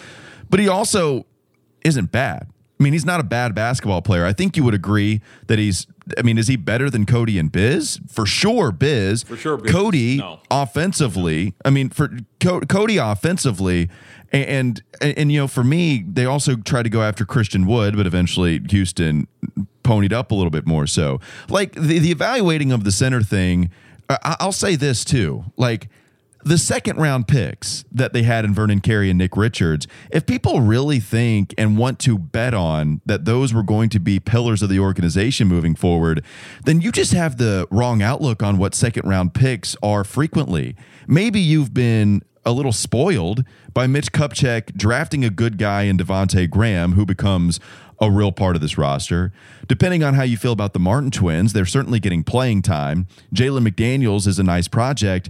but 0.49 0.59
he 0.59 0.67
also 0.67 1.25
isn't 1.85 2.11
bad. 2.11 2.47
I 2.79 2.83
mean, 2.83 2.93
he's 2.93 3.05
not 3.05 3.19
a 3.19 3.23
bad 3.23 3.55
basketball 3.55 4.03
player. 4.03 4.23
I 4.23 4.33
think 4.33 4.55
you 4.55 4.63
would 4.63 4.75
agree 4.75 5.21
that 5.47 5.57
he's. 5.57 5.87
I 6.17 6.21
mean, 6.21 6.37
is 6.37 6.47
he 6.47 6.55
better 6.55 6.89
than 6.89 7.05
Cody 7.05 7.37
and 7.39 7.51
Biz? 7.51 7.99
For 8.07 8.25
sure, 8.25 8.71
Biz. 8.71 9.23
For 9.23 9.35
sure, 9.35 9.57
Biz. 9.57 9.71
Cody 9.71 10.17
No. 10.17 10.39
offensively. 10.51 11.53
I 11.65 11.69
mean, 11.69 11.89
for 11.89 12.11
Co- 12.39 12.61
Cody 12.61 12.97
offensively, 12.97 13.89
and, 14.31 14.83
and 14.99 15.17
and 15.17 15.31
you 15.31 15.39
know, 15.39 15.47
for 15.47 15.63
me, 15.63 16.03
they 16.07 16.25
also 16.25 16.55
tried 16.55 16.83
to 16.83 16.89
go 16.89 17.01
after 17.01 17.25
Christian 17.25 17.65
Wood, 17.65 17.95
but 17.95 18.05
eventually 18.05 18.59
Houston 18.69 19.27
ponied 19.83 20.13
up 20.13 20.31
a 20.31 20.35
little 20.35 20.51
bit 20.51 20.65
more. 20.65 20.87
So, 20.87 21.19
like 21.49 21.73
the 21.73 21.99
the 21.99 22.11
evaluating 22.11 22.71
of 22.71 22.83
the 22.83 22.91
center 22.91 23.21
thing, 23.21 23.69
I, 24.09 24.37
I'll 24.39 24.51
say 24.51 24.75
this 24.75 25.05
too, 25.05 25.45
like 25.55 25.89
the 26.43 26.57
second 26.57 26.97
round 26.97 27.27
picks 27.27 27.83
that 27.91 28.13
they 28.13 28.23
had 28.23 28.45
in 28.45 28.53
Vernon 28.53 28.79
Carey 28.79 29.09
and 29.09 29.17
Nick 29.17 29.35
Richards, 29.35 29.87
if 30.11 30.25
people 30.25 30.61
really 30.61 30.99
think 30.99 31.53
and 31.57 31.77
want 31.77 31.99
to 31.99 32.17
bet 32.17 32.53
on 32.53 33.01
that 33.05 33.25
those 33.25 33.53
were 33.53 33.63
going 33.63 33.89
to 33.89 33.99
be 33.99 34.19
pillars 34.19 34.61
of 34.61 34.69
the 34.69 34.79
organization 34.79 35.47
moving 35.47 35.75
forward, 35.75 36.23
then 36.63 36.79
you 36.79 36.91
just 36.91 37.13
have 37.13 37.37
the 37.37 37.67
wrong 37.69 38.01
outlook 38.01 38.41
on 38.41 38.57
what 38.57 38.73
second 38.75 39.07
round 39.07 39.33
picks 39.33 39.75
are 39.83 40.03
frequently. 40.03 40.75
Maybe 41.07 41.39
you've 41.39 41.73
been 41.73 42.21
a 42.47 42.51
little 42.51 42.71
spoiled 42.71 43.43
by 43.73 43.87
Mitch 43.87 44.13
Kupchak 44.13 44.73
drafting 44.77 45.25
a 45.25 45.29
good 45.29 45.57
guy 45.57 45.81
in 45.81 45.97
Devonte 45.97 46.49
Graham, 46.49 46.93
who 46.93 47.05
becomes 47.05 47.59
a 47.99 48.09
real 48.09 48.31
part 48.31 48.55
of 48.55 48.61
this 48.61 48.77
roster. 48.77 49.33
Depending 49.67 50.01
on 50.01 50.13
how 50.13 50.23
you 50.23 50.37
feel 50.37 50.53
about 50.53 50.71
the 50.71 50.79
Martin 50.79 51.11
twins, 51.11 51.51
they're 51.51 51.65
certainly 51.65 51.99
getting 51.99 52.23
playing 52.23 52.61
time. 52.61 53.05
Jalen 53.33 53.67
McDaniels 53.67 54.27
is 54.27 54.39
a 54.39 54.43
nice 54.43 54.69
project. 54.69 55.29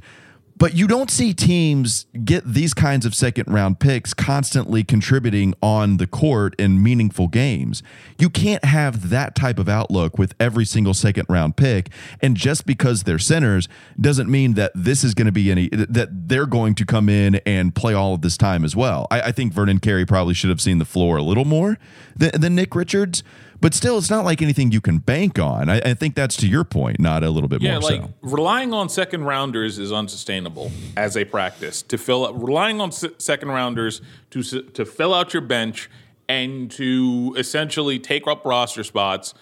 But 0.57 0.73
you 0.73 0.87
don't 0.87 1.11
see 1.11 1.33
teams 1.33 2.07
get 2.23 2.43
these 2.45 2.73
kinds 2.73 3.05
of 3.05 3.13
second 3.13 3.53
round 3.53 3.79
picks 3.79 4.13
constantly 4.13 4.83
contributing 4.83 5.53
on 5.61 5.97
the 5.97 6.07
court 6.07 6.55
in 6.59 6.81
meaningful 6.81 7.27
games. 7.27 7.83
You 8.17 8.29
can't 8.29 8.65
have 8.65 9.09
that 9.09 9.35
type 9.35 9.59
of 9.59 9.69
outlook 9.69 10.17
with 10.17 10.33
every 10.39 10.65
single 10.65 10.95
second 10.95 11.27
round 11.29 11.57
pick. 11.57 11.89
And 12.21 12.35
just 12.35 12.65
because 12.65 13.03
they're 13.03 13.19
centers 13.19 13.67
doesn't 14.01 14.29
mean 14.29 14.53
that 14.53 14.71
this 14.73 15.03
is 15.03 15.13
going 15.13 15.27
to 15.27 15.31
be 15.31 15.51
any, 15.51 15.69
that 15.69 16.27
they're 16.27 16.47
going 16.47 16.73
to 16.75 16.85
come 16.85 17.07
in 17.07 17.35
and 17.45 17.75
play 17.75 17.93
all 17.93 18.15
of 18.15 18.21
this 18.21 18.37
time 18.37 18.63
as 18.63 18.75
well. 18.75 19.05
I, 19.11 19.21
I 19.21 19.31
think 19.31 19.53
Vernon 19.53 19.79
Carey 19.79 20.05
probably 20.05 20.33
should 20.33 20.49
have 20.49 20.61
seen 20.61 20.79
the 20.79 20.85
floor 20.85 21.17
a 21.17 21.23
little 21.23 21.45
more 21.45 21.77
than, 22.15 22.31
than 22.39 22.55
Nick 22.55 22.73
Richards. 22.73 23.23
But 23.59 23.73
still, 23.73 23.97
it's 23.97 24.09
not 24.09 24.23
like 24.23 24.41
anything 24.41 24.71
you 24.71 24.81
can 24.81 24.99
bank 24.99 25.39
on. 25.39 25.67
I, 25.69 25.77
I 25.79 25.93
think 25.93 26.13
that's 26.15 26.35
to 26.37 26.47
your 26.47 26.63
point, 26.63 26.99
not 26.99 27.23
a 27.23 27.29
little 27.29 27.49
bit 27.49 27.61
Yeah, 27.61 27.79
more 27.79 27.89
like 27.89 28.01
so. 28.01 28.13
relying 28.21 28.71
on 28.73 28.87
second 28.89 29.23
rounders 29.23 29.79
is 29.79 29.91
unsustainable 29.91 30.71
as 30.95 31.17
a 31.17 31.25
practice. 31.25 31.81
To 31.83 31.97
fill 31.97 32.25
up, 32.25 32.35
relying 32.37 32.79
on 32.79 32.91
se- 32.91 33.15
second 33.17 33.49
rounders 33.49 34.01
to 34.31 34.43
to 34.43 34.85
fill 34.85 35.13
out 35.13 35.33
your 35.33 35.41
bench 35.41 35.89
and 36.29 36.69
to 36.71 37.33
essentially 37.37 37.97
take 37.99 38.27
up 38.27 38.45
roster 38.45 38.83
spots, 38.83 39.33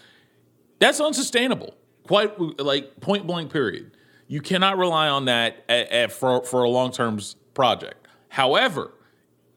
that's 0.79 0.99
unsustainable. 1.01 1.73
Quite 2.03 2.39
like 2.59 3.01
point 3.01 3.27
blank. 3.27 3.51
Period. 3.51 3.91
You 4.27 4.39
cannot 4.41 4.77
rely 4.77 5.07
on 5.09 5.25
that 5.25 5.63
a- 5.69 6.05
a- 6.05 6.07
for 6.09 6.43
for 6.45 6.63
a 6.63 6.69
long 6.69 6.91
term 6.91 7.19
project. 7.53 8.07
However, 8.29 8.91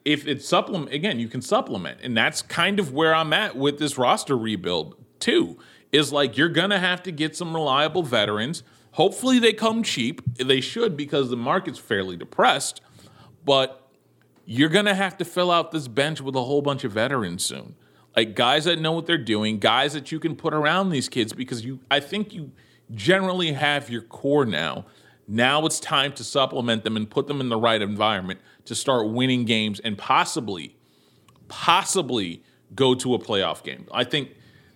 if 0.08 0.26
it's 0.26 0.48
supplement 0.48 0.90
again, 0.90 1.20
you 1.20 1.28
can 1.28 1.42
supplement, 1.42 2.00
and 2.02 2.16
that's 2.16 2.40
kind 2.40 2.80
of 2.80 2.94
where 2.94 3.14
I'm 3.14 3.34
at 3.34 3.58
with 3.58 3.78
this 3.78 3.98
roster 3.98 4.38
rebuild 4.38 4.96
too. 5.20 5.58
Is 5.92 6.14
like 6.14 6.38
you're 6.38 6.48
gonna 6.48 6.78
have 6.78 7.02
to 7.02 7.12
get 7.12 7.36
some 7.36 7.54
reliable 7.54 8.02
veterans. 8.02 8.62
Hopefully, 8.92 9.38
they 9.38 9.52
come 9.52 9.82
cheap. 9.82 10.22
They 10.36 10.62
should 10.62 10.96
because 10.96 11.28
the 11.28 11.36
market's 11.36 11.78
fairly 11.78 12.16
depressed. 12.16 12.80
But 13.44 13.86
you're 14.46 14.70
gonna 14.70 14.94
have 14.94 15.18
to 15.18 15.26
fill 15.26 15.50
out 15.50 15.72
this 15.72 15.88
bench 15.88 16.22
with 16.22 16.34
a 16.34 16.42
whole 16.42 16.62
bunch 16.62 16.84
of 16.84 16.92
veterans 16.92 17.44
soon, 17.44 17.74
like 18.16 18.34
guys 18.34 18.64
that 18.64 18.80
know 18.80 18.92
what 18.92 19.04
they're 19.04 19.18
doing, 19.18 19.58
guys 19.58 19.92
that 19.92 20.10
you 20.10 20.18
can 20.18 20.36
put 20.36 20.54
around 20.54 20.88
these 20.88 21.10
kids 21.10 21.34
because 21.34 21.66
you. 21.66 21.80
I 21.90 22.00
think 22.00 22.32
you 22.32 22.52
generally 22.94 23.52
have 23.52 23.90
your 23.90 24.02
core 24.02 24.46
now. 24.46 24.86
Now 25.30 25.66
it's 25.66 25.78
time 25.78 26.14
to 26.14 26.24
supplement 26.24 26.84
them 26.84 26.96
and 26.96 27.10
put 27.10 27.26
them 27.26 27.42
in 27.42 27.50
the 27.50 27.58
right 27.58 27.82
environment 27.82 28.40
to 28.68 28.74
start 28.74 29.08
winning 29.08 29.44
games 29.44 29.80
and 29.80 29.98
possibly, 29.98 30.76
possibly 31.48 32.42
go 32.74 32.94
to 32.94 33.14
a 33.14 33.18
playoff 33.18 33.62
game. 33.62 33.86
I 33.92 34.04
think 34.04 34.30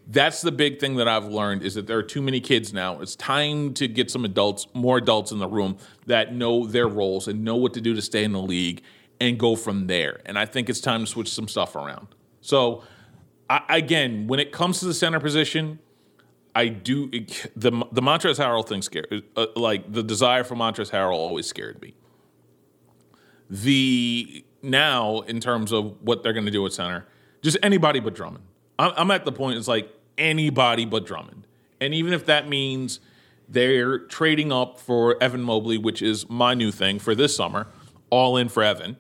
that's 0.07 0.41
the 0.41 0.53
big 0.53 0.81
thing 0.81 0.97
that 0.97 1.09
I've 1.09 1.27
learned 1.27 1.63
is 1.63 1.75
that 1.75 1.87
there 1.87 1.99
are 1.99 2.03
too 2.03 2.23
many 2.23 2.41
kids 2.41 2.73
now. 2.73 3.01
It's 3.01 3.15
time 3.17 3.73
to 3.75 3.87
get 3.87 4.11
some 4.11 4.25
adults, 4.25 4.67
more 4.75 4.99
adults 4.99 5.31
in 5.31 5.39
the 5.39 5.49
room 5.49 5.79
that 6.07 6.35
know 6.35 6.67
their 6.67 6.89
roles 6.89 7.29
and 7.29 7.45
know 7.45 7.57
what 7.57 7.75
to 7.75 7.81
do 7.81 7.95
to 7.95 8.03
stay 8.03 8.25
in 8.25 8.33
the 8.33 8.43
league 8.43 8.83
and 9.21 9.39
go 9.39 9.55
from 9.55 9.87
there. 9.87 10.21
And 10.27 10.39
I 10.39 10.47
think 10.47 10.69
it's 10.69 10.81
time 10.81 11.01
to 11.01 11.07
switch 11.07 11.33
some 11.33 11.47
stuff 11.47 11.77
around. 11.77 12.09
So, 12.41 12.83
I, 13.49 13.63
again, 13.69 14.27
when 14.27 14.41
it 14.41 14.51
comes 14.51 14.81
to 14.81 14.87
the 14.87 14.95
center 14.95 15.21
position, 15.21 15.79
I 16.55 16.69
do 16.69 17.09
the 17.11 17.71
the 17.93 18.03
Montrezl 18.03 18.39
Harrell 18.39 18.67
thing 18.67 18.83
scared 18.83 19.25
uh, 19.37 19.47
like 19.57 19.91
the 19.91 20.03
desire 20.03 20.45
for 20.45 20.55
Montrezl 20.55 20.91
Harrell 20.91 21.13
always 21.13 21.47
scared 21.47 21.81
me. 21.81 21.95
The 23.53 24.45
now 24.63 25.21
in 25.21 25.41
terms 25.41 25.73
of 25.73 26.01
what 26.01 26.23
they're 26.23 26.33
going 26.33 26.47
to 26.47 26.51
do 26.51 26.65
at 26.65 26.73
center, 26.73 27.07
just 27.43 27.59
anybody 27.63 28.01
but 28.01 28.15
Drummond. 28.15 28.45
I'm, 28.79 28.93
I'm 28.97 29.11
at 29.11 29.27
the 29.27 29.33
point 29.33 29.59
it's 29.59 29.69
like 29.69 29.93
anybody 30.17 30.87
but 30.87 31.05
Drummond, 31.05 31.47
and 31.79 31.93
even 31.93 32.15
if 32.15 32.25
that 32.27 32.49
means 32.49 32.99
they're 33.47 33.99
trading 33.99 34.51
up 34.51 34.81
for 34.81 35.23
Evan 35.23 35.43
Mobley, 35.43 35.77
which 35.77 36.01
is 36.01 36.31
my 36.31 36.55
new 36.55 36.73
thing 36.73 36.99
for 36.99 37.15
this 37.15 37.37
summer, 37.37 37.67
all 38.09 38.39
in 38.39 38.49
for 38.49 38.63
Evan, 38.63 38.97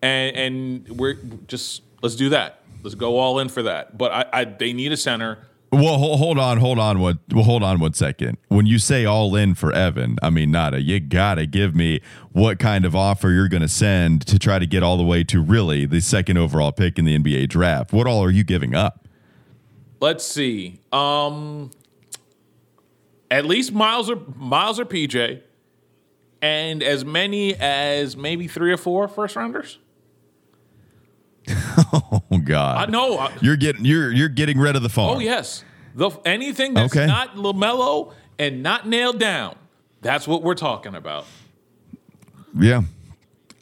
and 0.00 0.36
and 0.36 0.88
we're 1.00 1.14
just 1.48 1.82
let's 2.00 2.14
do 2.14 2.28
that. 2.28 2.62
Let's 2.84 2.94
go 2.94 3.18
all 3.18 3.40
in 3.40 3.48
for 3.48 3.64
that. 3.64 3.98
But 3.98 4.12
I, 4.12 4.26
I 4.32 4.44
they 4.44 4.72
need 4.72 4.92
a 4.92 4.96
center. 4.96 5.38
Well, 5.72 5.98
hold, 5.98 6.38
on, 6.38 6.58
hold 6.58 6.78
on, 6.78 7.00
what? 7.00 7.18
Well, 7.32 7.42
hold 7.42 7.62
on 7.62 7.80
one 7.80 7.92
second. 7.92 8.38
When 8.48 8.66
you 8.66 8.78
say 8.78 9.04
all 9.04 9.34
in 9.34 9.54
for 9.54 9.72
Evan, 9.72 10.16
I 10.22 10.30
mean 10.30 10.50
Nada, 10.52 10.80
you 10.80 11.00
gotta 11.00 11.44
give 11.44 11.74
me 11.74 12.00
what 12.32 12.58
kind 12.58 12.84
of 12.84 12.94
offer 12.94 13.30
you're 13.30 13.48
gonna 13.48 13.68
send 13.68 14.24
to 14.28 14.38
try 14.38 14.58
to 14.58 14.66
get 14.66 14.82
all 14.82 14.96
the 14.96 15.04
way 15.04 15.24
to 15.24 15.40
really 15.40 15.84
the 15.84 16.00
second 16.00 16.38
overall 16.38 16.70
pick 16.70 16.98
in 16.98 17.04
the 17.04 17.18
NBA 17.18 17.48
draft. 17.48 17.92
What 17.92 18.06
all 18.06 18.22
are 18.22 18.30
you 18.30 18.44
giving 18.44 18.74
up? 18.74 19.08
Let's 20.00 20.24
see. 20.24 20.80
Um, 20.92 21.70
at 23.30 23.44
least 23.44 23.72
Miles 23.72 24.08
or 24.08 24.20
Miles 24.36 24.78
or 24.78 24.84
PJ, 24.84 25.42
and 26.40 26.82
as 26.82 27.04
many 27.04 27.54
as 27.56 28.16
maybe 28.16 28.46
three 28.46 28.72
or 28.72 28.76
four 28.76 29.08
first 29.08 29.34
rounders. 29.34 29.78
Oh 31.92 32.38
God, 32.42 32.88
I 32.88 32.90
know. 32.90 33.18
I- 33.18 33.32
you're 33.40 33.56
getting 33.56 33.84
you're 33.84 34.12
you're 34.12 34.28
getting 34.28 34.58
rid 34.58 34.76
of 34.76 34.82
the 34.82 34.88
farm. 34.88 35.16
Oh 35.16 35.20
yes, 35.20 35.64
the 35.94 36.10
anything 36.24 36.74
that's 36.74 36.94
Okay. 36.96 37.06
not 37.06 37.36
Lamelo 37.36 38.12
and 38.38 38.62
not 38.62 38.88
nailed 38.88 39.18
down. 39.18 39.56
That's 40.02 40.26
what 40.28 40.42
we're 40.42 40.54
talking 40.54 40.94
about. 40.94 41.26
Yeah. 42.58 42.82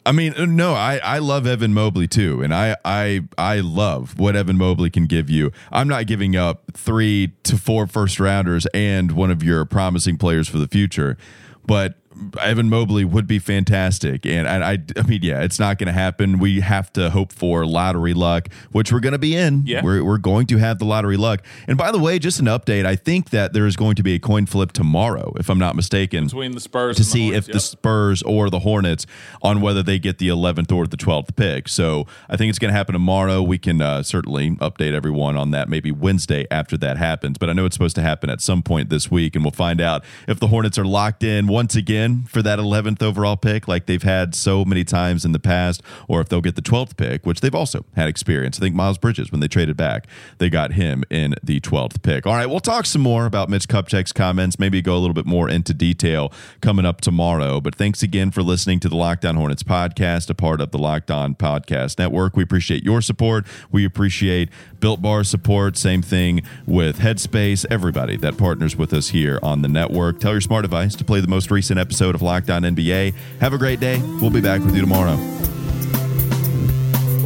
I 0.07 0.11
mean, 0.11 0.35
uh, 0.37 0.45
no, 0.45 0.73
I, 0.75 0.97
I 1.03 1.17
love 1.17 1.47
Evan 1.47 1.73
Mobley 1.73 2.07
too, 2.07 2.43
and 2.43 2.53
I, 2.53 2.75
I 2.85 3.21
I 3.39 3.61
love 3.61 4.19
what 4.19 4.35
Evan 4.35 4.55
Mobley 4.57 4.91
can 4.91 5.07
give 5.07 5.29
you. 5.31 5.51
I'm 5.71 5.87
not 5.87 6.05
giving 6.05 6.35
up 6.35 6.63
three 6.73 7.31
to 7.43 7.57
four 7.57 7.87
first 7.87 8.19
rounders 8.19 8.67
and 8.73 9.13
one 9.13 9.31
of 9.31 9.41
your 9.41 9.65
promising 9.65 10.17
players 10.17 10.47
for 10.47 10.59
the 10.59 10.67
future, 10.67 11.17
but 11.65 11.95
Evan 12.41 12.69
Mobley 12.69 13.05
would 13.05 13.27
be 13.27 13.39
fantastic. 13.39 14.25
And, 14.25 14.47
and 14.47 14.63
I, 14.63 14.79
I 14.97 15.03
mean, 15.03 15.21
yeah, 15.21 15.41
it's 15.41 15.59
not 15.59 15.77
going 15.77 15.87
to 15.87 15.93
happen. 15.93 16.39
We 16.39 16.61
have 16.61 16.91
to 16.93 17.09
hope 17.09 17.31
for 17.31 17.65
lottery 17.65 18.13
luck, 18.13 18.49
which 18.71 18.91
we're 18.91 18.99
going 18.99 19.13
to 19.13 19.19
be 19.19 19.35
in. 19.35 19.63
Yeah. 19.65 19.83
We're, 19.83 20.03
we're 20.03 20.17
going 20.17 20.47
to 20.47 20.57
have 20.57 20.79
the 20.79 20.85
lottery 20.85 21.17
luck. 21.17 21.43
And 21.67 21.77
by 21.77 21.91
the 21.91 21.99
way, 21.99 22.19
just 22.19 22.39
an 22.39 22.45
update. 22.45 22.85
I 22.85 22.95
think 22.95 23.31
that 23.31 23.53
there 23.53 23.65
is 23.65 23.75
going 23.75 23.95
to 23.95 24.03
be 24.03 24.13
a 24.13 24.19
coin 24.19 24.45
flip 24.45 24.71
tomorrow, 24.71 25.33
if 25.37 25.49
I'm 25.49 25.59
not 25.59 25.75
mistaken, 25.75 26.25
Between 26.25 26.53
the 26.53 26.59
Spurs 26.61 26.95
to 26.97 27.01
and 27.01 27.05
the 27.05 27.09
see 27.09 27.25
Hornets, 27.27 27.47
if 27.47 27.53
the. 27.53 27.59
Spurs 27.59 28.21
or 28.23 28.49
the 28.49 28.59
Hornets 28.59 29.05
on 29.41 29.61
whether 29.61 29.83
they 29.83 29.99
get 29.99 30.17
the 30.17 30.29
11th 30.29 30.71
or 30.71 30.87
the 30.87 30.97
12th 30.97 31.35
pick. 31.35 31.67
So 31.67 32.07
I 32.29 32.37
think 32.37 32.49
it's 32.49 32.59
going 32.59 32.71
to 32.71 32.77
happen 32.77 32.93
tomorrow. 32.93 33.41
We 33.41 33.57
can 33.57 33.81
uh, 33.81 34.03
certainly 34.03 34.51
update 34.51 34.93
everyone 34.93 35.37
on 35.37 35.51
that 35.51 35.69
maybe 35.69 35.91
Wednesday 35.91 36.45
after 36.49 36.77
that 36.77 36.97
happens. 36.97 37.37
But 37.37 37.49
I 37.49 37.53
know 37.53 37.65
it's 37.65 37.75
supposed 37.75 37.95
to 37.97 38.01
happen 38.01 38.29
at 38.29 38.41
some 38.41 38.61
point 38.61 38.89
this 38.89 39.11
week, 39.11 39.35
and 39.35 39.43
we'll 39.43 39.51
find 39.51 39.81
out 39.81 40.03
if 40.27 40.39
the 40.39 40.47
Hornets 40.47 40.77
are 40.77 40.85
locked 40.85 41.23
in 41.23 41.47
once 41.47 41.75
again 41.75 42.04
for 42.27 42.41
that 42.41 42.59
11th 42.59 43.01
overall 43.01 43.37
pick, 43.37 43.67
like 43.67 43.85
they've 43.85 44.03
had 44.03 44.35
so 44.35 44.63
many 44.63 44.83
times 44.83 45.25
in 45.25 45.31
the 45.31 45.39
past, 45.39 45.81
or 46.07 46.21
if 46.21 46.29
they'll 46.29 46.41
get 46.41 46.55
the 46.55 46.61
12th 46.61 46.97
pick, 46.97 47.25
which 47.25 47.41
they've 47.41 47.55
also 47.55 47.85
had 47.95 48.07
experience. 48.07 48.57
I 48.57 48.61
think 48.61 48.75
Miles 48.75 48.97
Bridges, 48.97 49.31
when 49.31 49.41
they 49.41 49.47
traded 49.47 49.75
back, 49.75 50.07
they 50.37 50.49
got 50.49 50.73
him 50.73 51.03
in 51.09 51.35
the 51.43 51.59
12th 51.59 52.01
pick. 52.01 52.25
All 52.25 52.33
right, 52.33 52.45
we'll 52.45 52.59
talk 52.59 52.85
some 52.85 53.01
more 53.01 53.25
about 53.25 53.49
Mitch 53.49 53.67
Kupchak's 53.67 54.11
comments, 54.11 54.59
maybe 54.59 54.81
go 54.81 54.95
a 54.95 54.99
little 54.99 55.13
bit 55.13 55.25
more 55.25 55.49
into 55.49 55.73
detail 55.73 56.31
coming 56.61 56.85
up 56.85 57.01
tomorrow. 57.01 57.59
But 57.59 57.75
thanks 57.75 58.03
again 58.03 58.31
for 58.31 58.43
listening 58.43 58.79
to 58.81 58.89
the 58.89 58.95
Locked 58.95 59.25
On 59.25 59.35
Hornets 59.35 59.63
podcast, 59.63 60.29
a 60.29 60.35
part 60.35 60.61
of 60.61 60.71
the 60.71 60.77
Locked 60.77 61.11
On 61.11 61.35
Podcast 61.35 61.97
Network. 61.97 62.35
We 62.37 62.43
appreciate 62.43 62.83
your 62.83 63.01
support. 63.01 63.45
We 63.71 63.85
appreciate 63.85 64.49
Built 64.79 65.01
Bar 65.01 65.23
support. 65.23 65.77
Same 65.77 66.01
thing 66.01 66.41
with 66.65 66.99
Headspace, 66.99 67.65
everybody 67.71 68.17
that 68.17 68.37
partners 68.37 68.75
with 68.75 68.93
us 68.93 69.09
here 69.09 69.39
on 69.41 69.61
the 69.61 69.67
network. 69.67 70.19
Tell 70.19 70.31
your 70.31 70.41
smart 70.41 70.63
device 70.63 70.95
to 70.95 71.03
play 71.03 71.19
the 71.19 71.27
most 71.27 71.49
recent 71.49 71.79
episode 71.79 71.94
of 72.01 72.21
Locked 72.21 72.49
On 72.49 72.63
NBA. 72.63 73.13
Have 73.39 73.53
a 73.53 73.57
great 73.57 73.79
day. 73.79 73.99
We'll 74.21 74.29
be 74.29 74.41
back 74.41 74.61
with 74.61 74.75
you 74.75 74.81
tomorrow. 74.81 75.15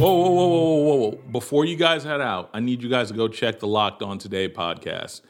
Whoa, 0.00 0.14
whoa, 0.14 0.30
whoa, 0.30 0.46
whoa, 0.48 0.76
whoa, 0.76 0.94
whoa. 0.94 1.10
Before 1.30 1.64
you 1.64 1.76
guys 1.76 2.04
head 2.04 2.20
out, 2.20 2.48
I 2.54 2.60
need 2.60 2.82
you 2.82 2.88
guys 2.88 3.08
to 3.08 3.14
go 3.14 3.28
check 3.28 3.60
the 3.60 3.66
Locked 3.66 4.02
On 4.02 4.18
Today 4.18 4.48
podcast. 4.48 5.20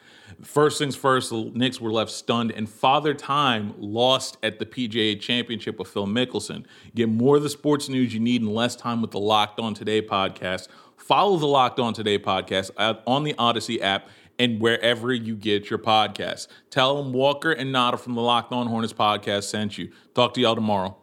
First 0.42 0.79
things 0.79 0.94
first, 0.94 1.31
the 1.31 1.50
Knicks 1.55 1.81
were 1.81 1.92
left 1.92 2.11
stunned, 2.11 2.53
and 2.53 2.68
Father 2.68 3.12
Time 3.12 3.74
lost 3.79 4.38
at 4.42 4.59
the 4.59 4.66
PGA 4.66 5.20
Championship 5.20 5.79
with 5.79 5.88
Phil 5.88 6.07
Mickelson. 6.07 6.64
Get 6.94 7.09
more 7.09 7.37
of 7.37 7.42
the 7.42 7.50
sports 7.50 7.88
news 7.88 8.14
you 8.14 8.20
need 8.20 8.42
in 8.42 8.55
less 8.55 8.76
time 8.76 9.03
with 9.03 9.11
the 9.11 9.18
Locked 9.18 9.59
On 9.59 9.74
Today 9.74 10.00
podcast. 10.00 10.68
Follow 10.96 11.37
the 11.37 11.46
Locked 11.46 11.81
On 11.81 11.92
Today 11.92 12.18
podcast 12.18 12.70
on 13.07 13.24
the 13.24 13.35
Odyssey 13.38 13.83
app 13.83 14.09
and 14.40 14.59
wherever 14.59 15.12
you 15.12 15.37
get 15.37 15.68
your 15.68 15.79
podcasts. 15.79 16.48
Tell 16.70 17.00
them 17.00 17.12
Walker 17.12 17.53
and 17.53 17.70
Nata 17.70 17.98
from 17.98 18.14
the 18.14 18.22
Locked 18.22 18.53
On 18.53 18.66
Hornets 18.66 18.94
podcast 18.94 19.44
sent 19.44 19.76
you. 19.76 19.92
Talk 20.14 20.33
to 20.35 20.40
y'all 20.40 20.55
tomorrow. 20.55 20.99